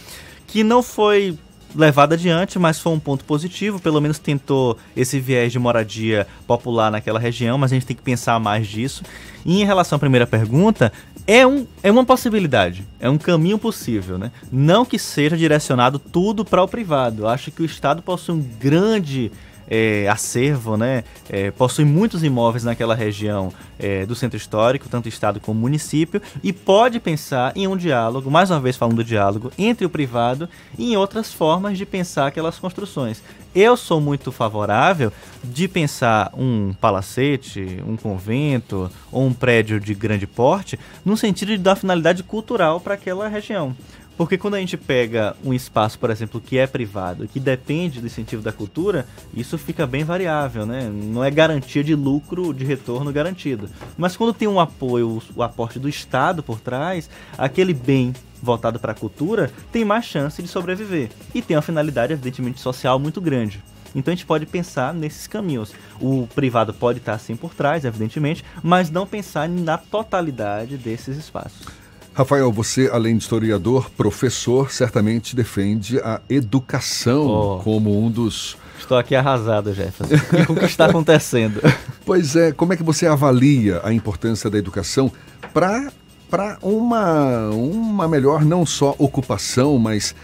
que 0.47 0.65
não 0.65 0.83
foi 0.83 1.39
levado 1.75 2.13
adiante, 2.15 2.59
mas 2.59 2.79
foi 2.79 2.93
um 2.93 2.99
ponto 2.99 3.25
positivo. 3.25 3.81
Pelo 3.81 4.01
menos 4.01 4.19
tentou 4.19 4.79
esse 4.97 5.19
viés 5.19 5.53
de 5.53 5.59
moradia 5.59 6.27
popular 6.47 6.91
naquela 6.91 7.19
região, 7.19 7.59
mas 7.59 7.73
a 7.73 7.75
gente 7.75 7.87
tem 7.87 7.97
que 7.97 8.03
pensar 8.03 8.39
mais 8.39 8.67
disso. 8.67 9.03
E 9.45 9.61
em 9.61 9.65
relação 9.65 9.97
à 9.97 9.99
primeira 9.99 10.27
pergunta, 10.27 10.93
é, 11.27 11.47
um, 11.47 11.67
é 11.83 11.91
uma 11.91 12.05
possibilidade, 12.05 12.87
é 13.01 13.09
um 13.09 13.19
caminho 13.19 13.59
possível, 13.59 14.19
né? 14.19 14.31
Não 14.53 14.85
que 14.85 14.99
seja 14.99 15.37
direcionado 15.37 15.99
tudo 15.99 16.45
para 16.45 16.63
o 16.63 16.69
privado. 16.69 17.23
Eu 17.23 17.29
acho 17.29 17.51
que 17.51 17.63
o 17.63 17.67
Estado 17.67 18.03
possui 18.03 18.35
um 18.35 18.43
grande 18.61 19.31
é, 19.69 20.09
acervo, 20.09 20.77
né? 20.77 21.05
É, 21.29 21.51
possui 21.51 21.85
muitos 21.85 22.23
imóveis 22.23 22.65
naquela 22.65 22.95
região 22.95 23.53
é, 23.79 24.07
do 24.07 24.15
centro 24.15 24.37
histórico, 24.37 24.89
tanto 24.89 25.09
estado 25.09 25.41
como 25.41 25.61
município, 25.61 26.21
e 26.43 26.53
pode 26.53 27.01
pensar 27.01 27.53
em 27.57 27.67
um 27.67 27.77
diálogo, 27.77 28.31
mais 28.31 28.51
uma 28.51 28.61
vez 28.61 28.77
falando 28.77 28.97
do 28.97 29.05
diálogo, 29.05 29.53
entre 29.59 29.85
o 29.87 29.91
privado 29.91 30.49
e 30.79 30.93
em 30.93 30.97
outras 30.97 31.33
formas 31.33 31.77
de 31.79 31.87
pensar 31.87 32.27
aquelas 32.27 32.59
construções. 32.59 33.23
Eu 33.55 33.77
sou 33.77 34.01
muito 34.01 34.33
favorável 34.33 35.13
de 35.45 35.69
pensar 35.69 36.33
um 36.37 36.75
palacete, 36.81 37.81
um 37.87 37.97
convento 37.97 38.91
ou 39.13 39.25
um 39.25 39.33
prédio 39.33 39.79
de 39.79 39.95
grande 39.95 40.27
porte 40.27 40.77
no 41.05 41.17
sentido 41.17 41.53
de 41.53 41.59
dar 41.59 41.77
finalidade 41.77 42.25
cultural 42.25 42.81
para 42.81 42.95
aquela 42.95 43.29
região. 43.29 43.77
Porque 44.17 44.39
quando 44.39 44.55
a 44.55 44.61
gente 44.61 44.77
pega 44.77 45.35
um 45.45 45.53
espaço, 45.53 45.99
por 45.99 46.11
exemplo, 46.11 46.41
que 46.41 46.57
é 46.57 46.67
privado, 46.67 47.27
que 47.27 47.41
depende 47.41 48.01
do 48.01 48.07
incentivo 48.07 48.43
da 48.43 48.53
cultura, 48.53 49.07
isso 49.35 49.59
fica 49.59 49.87
bem 49.87 50.05
variável, 50.05 50.65
né? 50.65 50.89
Não 50.89 51.25
é 51.25 51.31
garantia 51.31 51.83
de 51.83 51.95
lucro, 51.95 52.55
de 52.55 52.65
retorno 52.65 53.13
garantido. 53.13 53.69
Mas 53.97 54.17
quando 54.17 54.33
tem 54.33 54.47
um 54.47 54.61
apoio, 54.61 55.21
o 55.35 55.43
aporte 55.43 55.79
do 55.79 55.89
Estado 55.89 56.43
por 56.43 56.61
trás, 56.61 57.11
aquele 57.37 57.75
bem 57.75 58.13
voltado 58.41 58.79
para 58.79 58.93
a 58.93 58.95
cultura 58.95 59.51
tem 59.73 59.85
mais 59.85 60.05
chance 60.05 60.41
de 60.41 60.49
sobreviver. 60.49 61.11
E 61.35 61.43
tem 61.43 61.57
uma 61.57 61.63
finalidade, 61.63 62.13
evidentemente, 62.13 62.61
social 62.61 62.99
muito 62.99 63.21
grande. 63.21 63.63
Então 63.95 64.13
a 64.13 64.15
gente 64.15 64.27
pode 64.27 64.45
pensar 64.47 64.93
nesses 64.93 65.27
caminhos. 65.27 65.73
O 66.01 66.29
privado 66.35 66.75
pode 66.75 66.99
estar 66.99 67.15
assim 67.15 67.37
por 67.37 67.55
trás, 67.55 67.85
evidentemente, 67.85 68.45
mas 68.63 68.91
não 68.91 69.07
pensar 69.07 69.49
na 69.49 69.79
totalidade 69.79 70.77
desses 70.77 71.17
espaços. 71.17 71.84
Rafael, 72.15 72.53
você, 72.53 72.89
além 72.93 73.17
de 73.17 73.25
historiador, 73.25 73.91
professor, 73.91 74.71
certamente 74.71 75.35
defende 75.35 75.99
a 75.99 76.21
educação 76.31 77.27
oh. 77.27 77.59
como 77.59 78.01
um 78.01 78.09
dos. 78.09 78.57
Estou 78.79 78.97
aqui 78.97 79.17
arrasado, 79.17 79.75
Jefferson. 79.75 80.15
o 80.49 80.55
que 80.55 80.65
está 80.65 80.87
acontecendo? 80.87 81.61
Pois 82.07 82.37
é, 82.37 82.53
como 82.53 82.75
é 82.75 82.77
que 82.77 82.83
você 82.83 83.07
avalia 83.07 83.81
a 83.83 83.91
importância 83.91 84.51
da 84.51 84.59
educação 84.59 85.11
para 85.55 85.91
para 86.29 86.59
uma, 86.61 87.49
uma 87.49 88.07
melhor 88.07 88.45
não 88.45 88.67
só 88.67 88.95
ocupação, 88.99 89.79
mas 89.79 90.15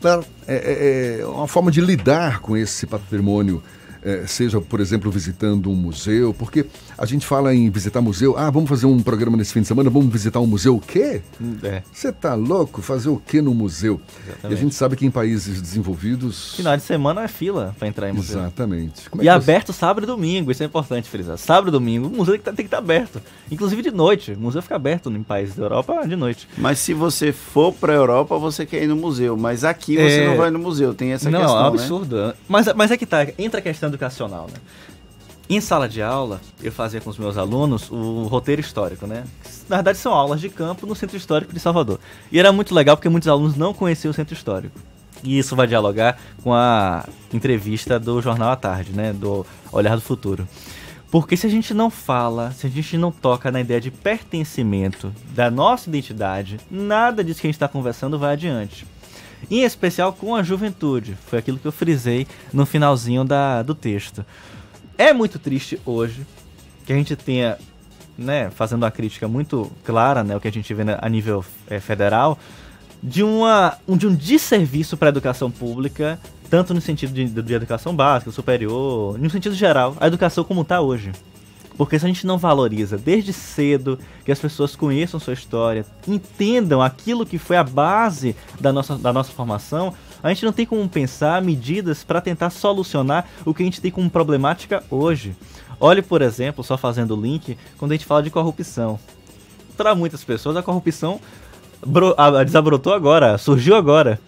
pra, 0.00 0.20
é, 0.46 1.18
é, 1.18 1.20
é 1.20 1.26
uma 1.26 1.48
forma 1.48 1.70
de 1.70 1.80
lidar 1.80 2.40
com 2.40 2.56
esse 2.56 2.86
patrimônio 2.86 3.62
é, 4.02 4.26
seja, 4.26 4.60
por 4.60 4.80
exemplo, 4.80 5.10
visitando 5.10 5.70
um 5.70 5.74
museu, 5.74 6.34
porque 6.34 6.66
a 6.96 7.06
gente 7.06 7.26
fala 7.26 7.54
em 7.54 7.70
visitar 7.70 8.00
museu, 8.00 8.36
ah, 8.36 8.50
vamos 8.50 8.68
fazer 8.68 8.86
um 8.86 9.00
programa 9.02 9.36
nesse 9.36 9.52
fim 9.52 9.60
de 9.60 9.66
semana, 9.66 9.90
vamos 9.90 10.12
visitar 10.12 10.40
um 10.40 10.46
museu, 10.46 10.76
o 10.76 10.80
quê? 10.80 11.22
É. 11.62 11.82
Você 11.92 12.08
é. 12.08 12.12
tá 12.12 12.34
louco? 12.34 12.82
Fazer 12.82 13.08
o 13.08 13.16
quê 13.24 13.40
no 13.40 13.54
museu? 13.54 14.00
Exatamente. 14.26 14.52
E 14.52 14.54
a 14.54 14.56
gente 14.56 14.74
sabe 14.74 14.96
que 14.96 15.06
em 15.06 15.10
países 15.10 15.60
desenvolvidos... 15.60 16.54
Final 16.54 16.76
de 16.76 16.82
semana 16.82 17.22
é 17.22 17.28
fila 17.28 17.74
para 17.78 17.88
entrar 17.88 18.08
em 18.08 18.12
museu. 18.12 18.40
Exatamente. 18.40 19.02
É 19.18 19.24
e 19.24 19.28
aberto 19.28 19.72
você... 19.72 19.78
sábado 19.78 20.04
e 20.04 20.06
domingo, 20.06 20.50
isso 20.50 20.62
é 20.62 20.66
importante 20.66 21.08
frisar. 21.08 21.38
Sábado 21.38 21.68
e 21.68 21.72
domingo, 21.72 22.08
o 22.08 22.10
museu 22.10 22.38
tem 22.38 22.38
que 22.38 22.44
tá, 22.44 22.62
estar 22.62 22.76
tá 22.76 22.78
aberto. 22.78 23.20
Inclusive 23.50 23.82
de 23.82 23.90
noite, 23.90 24.32
o 24.32 24.40
museu 24.40 24.62
fica 24.62 24.76
aberto 24.76 25.10
em 25.10 25.22
países 25.22 25.56
da 25.56 25.64
Europa 25.64 26.06
de 26.06 26.16
noite. 26.16 26.48
Mas 26.56 26.78
se 26.78 26.94
você 26.94 27.32
for 27.32 27.72
para 27.72 27.92
a 27.92 27.96
Europa, 27.96 28.38
você 28.38 28.64
quer 28.64 28.82
ir 28.82 28.86
no 28.86 28.96
museu, 28.96 29.36
mas 29.36 29.64
aqui 29.64 29.96
você 29.96 30.20
é... 30.20 30.26
não 30.26 30.36
vai 30.36 30.50
no 30.50 30.58
museu, 30.58 30.94
tem 30.94 31.12
essa 31.12 31.30
não, 31.30 31.40
questão, 31.40 31.56
Não, 31.56 31.62
é 31.62 31.64
um 31.64 31.72
absurdo. 31.72 32.16
Né? 32.16 32.34
Mas, 32.48 32.72
mas 32.74 32.90
é 32.90 32.96
que 32.96 33.06
tá, 33.06 33.26
entra 33.38 33.60
a 33.60 33.62
questão 33.62 33.89
educacional, 33.90 34.46
né? 34.46 34.58
Em 35.48 35.60
sala 35.60 35.88
de 35.88 36.00
aula, 36.00 36.40
eu 36.62 36.70
fazia 36.70 37.00
com 37.00 37.10
os 37.10 37.18
meus 37.18 37.36
alunos 37.36 37.90
o 37.90 38.24
roteiro 38.28 38.60
histórico, 38.60 39.04
né? 39.04 39.24
Na 39.68 39.76
verdade, 39.76 39.98
são 39.98 40.12
aulas 40.12 40.40
de 40.40 40.48
campo 40.48 40.86
no 40.86 40.94
Centro 40.94 41.16
Histórico 41.16 41.52
de 41.52 41.58
Salvador. 41.58 41.98
E 42.30 42.38
era 42.38 42.52
muito 42.52 42.72
legal 42.72 42.96
porque 42.96 43.08
muitos 43.08 43.28
alunos 43.28 43.56
não 43.56 43.74
conheciam 43.74 44.12
o 44.12 44.14
Centro 44.14 44.32
Histórico. 44.32 44.78
E 45.24 45.38
isso 45.38 45.56
vai 45.56 45.66
dialogar 45.66 46.18
com 46.42 46.54
a 46.54 47.04
entrevista 47.32 47.98
do 47.98 48.22
Jornal 48.22 48.50
à 48.50 48.56
Tarde, 48.56 48.92
né? 48.92 49.12
Do 49.12 49.44
Olhar 49.72 49.96
do 49.96 50.00
Futuro. 50.00 50.46
Porque 51.10 51.36
se 51.36 51.48
a 51.48 51.50
gente 51.50 51.74
não 51.74 51.90
fala, 51.90 52.52
se 52.52 52.68
a 52.68 52.70
gente 52.70 52.96
não 52.96 53.10
toca 53.10 53.50
na 53.50 53.60
ideia 53.60 53.80
de 53.80 53.90
pertencimento 53.90 55.12
da 55.34 55.50
nossa 55.50 55.88
identidade, 55.88 56.60
nada 56.70 57.24
disso 57.24 57.40
que 57.40 57.48
a 57.48 57.48
gente 57.48 57.56
está 57.56 57.66
conversando 57.66 58.20
vai 58.20 58.34
adiante. 58.34 58.86
Em 59.50 59.62
especial 59.62 60.12
com 60.12 60.34
a 60.34 60.42
juventude. 60.42 61.16
Foi 61.26 61.38
aquilo 61.38 61.58
que 61.58 61.66
eu 61.66 61.72
frisei 61.72 62.26
no 62.52 62.66
finalzinho 62.66 63.24
da, 63.24 63.62
do 63.62 63.74
texto. 63.74 64.24
É 64.98 65.12
muito 65.12 65.38
triste 65.38 65.80
hoje 65.86 66.26
que 66.84 66.92
a 66.92 66.96
gente 66.96 67.14
tenha, 67.14 67.56
né, 68.18 68.50
fazendo 68.50 68.82
uma 68.82 68.90
crítica 68.90 69.28
muito 69.28 69.70
clara, 69.84 70.24
né, 70.24 70.36
o 70.36 70.40
que 70.40 70.48
a 70.48 70.52
gente 70.52 70.74
vê 70.74 70.82
a 71.00 71.08
nível 71.08 71.44
é, 71.68 71.78
federal, 71.78 72.38
de, 73.02 73.22
uma, 73.22 73.78
um, 73.88 73.96
de 73.96 74.06
um 74.06 74.14
desserviço 74.14 74.96
para 74.96 75.08
a 75.08 75.10
educação 75.10 75.50
pública, 75.50 76.18
tanto 76.50 76.74
no 76.74 76.80
sentido 76.80 77.12
de, 77.12 77.26
de 77.26 77.54
educação 77.54 77.94
básica, 77.94 78.30
superior, 78.30 79.18
no 79.18 79.30
sentido 79.30 79.54
geral, 79.54 79.96
a 80.00 80.06
educação 80.06 80.44
como 80.44 80.62
está 80.62 80.80
hoje. 80.80 81.12
Porque 81.80 81.98
se 81.98 82.04
a 82.04 82.08
gente 82.08 82.26
não 82.26 82.36
valoriza 82.36 82.98
desde 82.98 83.32
cedo 83.32 83.98
que 84.22 84.30
as 84.30 84.38
pessoas 84.38 84.76
conheçam 84.76 85.18
sua 85.18 85.32
história, 85.32 85.86
entendam 86.06 86.82
aquilo 86.82 87.24
que 87.24 87.38
foi 87.38 87.56
a 87.56 87.64
base 87.64 88.36
da 88.60 88.70
nossa, 88.70 88.98
da 88.98 89.14
nossa 89.14 89.32
formação, 89.32 89.94
a 90.22 90.28
gente 90.28 90.44
não 90.44 90.52
tem 90.52 90.66
como 90.66 90.86
pensar 90.86 91.40
medidas 91.40 92.04
para 92.04 92.20
tentar 92.20 92.50
solucionar 92.50 93.26
o 93.46 93.54
que 93.54 93.62
a 93.62 93.64
gente 93.64 93.80
tem 93.80 93.90
como 93.90 94.10
problemática 94.10 94.84
hoje. 94.90 95.34
Olhe, 95.80 96.02
por 96.02 96.20
exemplo, 96.20 96.62
só 96.62 96.76
fazendo 96.76 97.16
o 97.16 97.20
link, 97.22 97.56
quando 97.78 97.92
a 97.92 97.94
gente 97.94 98.04
fala 98.04 98.22
de 98.22 98.28
corrupção. 98.28 99.00
Para 99.74 99.94
muitas 99.94 100.22
pessoas, 100.22 100.58
a 100.58 100.62
corrupção 100.62 101.18
desabrotou 102.44 102.92
agora, 102.92 103.38
surgiu 103.38 103.74
agora. 103.74 104.20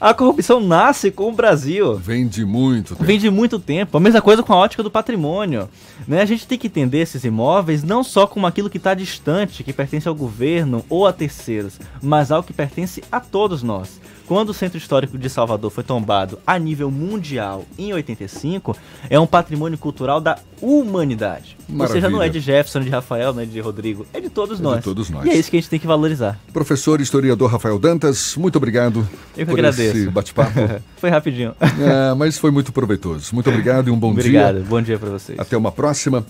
A 0.00 0.14
corrupção 0.14 0.60
nasce 0.60 1.10
com 1.10 1.28
o 1.28 1.32
Brasil. 1.32 1.96
Vem 1.96 2.26
de 2.26 2.42
muito 2.42 2.94
tempo. 2.94 3.04
Vem 3.04 3.18
de 3.18 3.28
muito 3.28 3.58
tempo. 3.58 3.98
A 3.98 4.00
mesma 4.00 4.22
coisa 4.22 4.42
com 4.42 4.50
a 4.54 4.56
ótica 4.56 4.82
do 4.82 4.90
patrimônio. 4.90 5.68
Né? 6.08 6.22
A 6.22 6.24
gente 6.24 6.46
tem 6.46 6.56
que 6.56 6.68
entender 6.68 7.00
esses 7.00 7.22
imóveis 7.22 7.82
não 7.82 8.02
só 8.02 8.26
como 8.26 8.46
aquilo 8.46 8.70
que 8.70 8.78
está 8.78 8.94
distante, 8.94 9.62
que 9.62 9.74
pertence 9.74 10.08
ao 10.08 10.14
governo 10.14 10.82
ou 10.88 11.06
a 11.06 11.12
terceiros, 11.12 11.78
mas 12.00 12.32
ao 12.32 12.42
que 12.42 12.54
pertence 12.54 13.04
a 13.12 13.20
todos 13.20 13.62
nós. 13.62 14.00
Quando 14.30 14.50
o 14.50 14.54
Centro 14.54 14.78
Histórico 14.78 15.18
de 15.18 15.28
Salvador 15.28 15.72
foi 15.72 15.82
tombado 15.82 16.38
a 16.46 16.56
nível 16.56 16.88
mundial 16.88 17.64
em 17.76 17.92
85, 17.92 18.76
é 19.08 19.18
um 19.18 19.26
patrimônio 19.26 19.76
cultural 19.76 20.20
da 20.20 20.38
humanidade. 20.62 21.56
Maravilha. 21.68 21.82
Ou 21.82 21.88
seja, 21.88 22.08
não 22.08 22.22
é 22.22 22.28
de 22.28 22.38
Jefferson, 22.38 22.78
de 22.78 22.88
Rafael, 22.88 23.34
não 23.34 23.42
é 23.42 23.44
de 23.44 23.58
Rodrigo, 23.58 24.06
é 24.14 24.20
de 24.20 24.30
todos 24.30 24.60
é 24.60 24.62
nós. 24.62 24.76
De 24.76 24.84
todos 24.84 25.10
nós. 25.10 25.26
E 25.26 25.30
é 25.30 25.36
isso 25.36 25.50
que 25.50 25.56
a 25.56 25.60
gente 25.60 25.68
tem 25.68 25.80
que 25.80 25.86
valorizar. 25.86 26.38
Professor 26.52 27.00
historiador 27.00 27.50
Rafael 27.50 27.76
Dantas, 27.76 28.36
muito 28.36 28.54
obrigado 28.54 29.00
Eu 29.36 29.46
que 29.46 29.46
por 29.46 29.58
agradeço. 29.58 29.98
esse 29.98 30.08
bate-papo. 30.08 30.52
foi 30.96 31.10
rapidinho. 31.10 31.52
É, 31.60 32.14
mas 32.14 32.38
foi 32.38 32.52
muito 32.52 32.72
proveitoso. 32.72 33.34
Muito 33.34 33.50
obrigado 33.50 33.88
e 33.88 33.90
um 33.90 33.98
bom 33.98 34.12
obrigado. 34.12 34.30
dia. 34.30 34.48
Obrigado, 34.48 34.68
bom 34.68 34.80
dia 34.80 34.96
para 34.96 35.10
vocês. 35.10 35.40
Até 35.40 35.56
uma 35.56 35.72
próxima. 35.72 36.24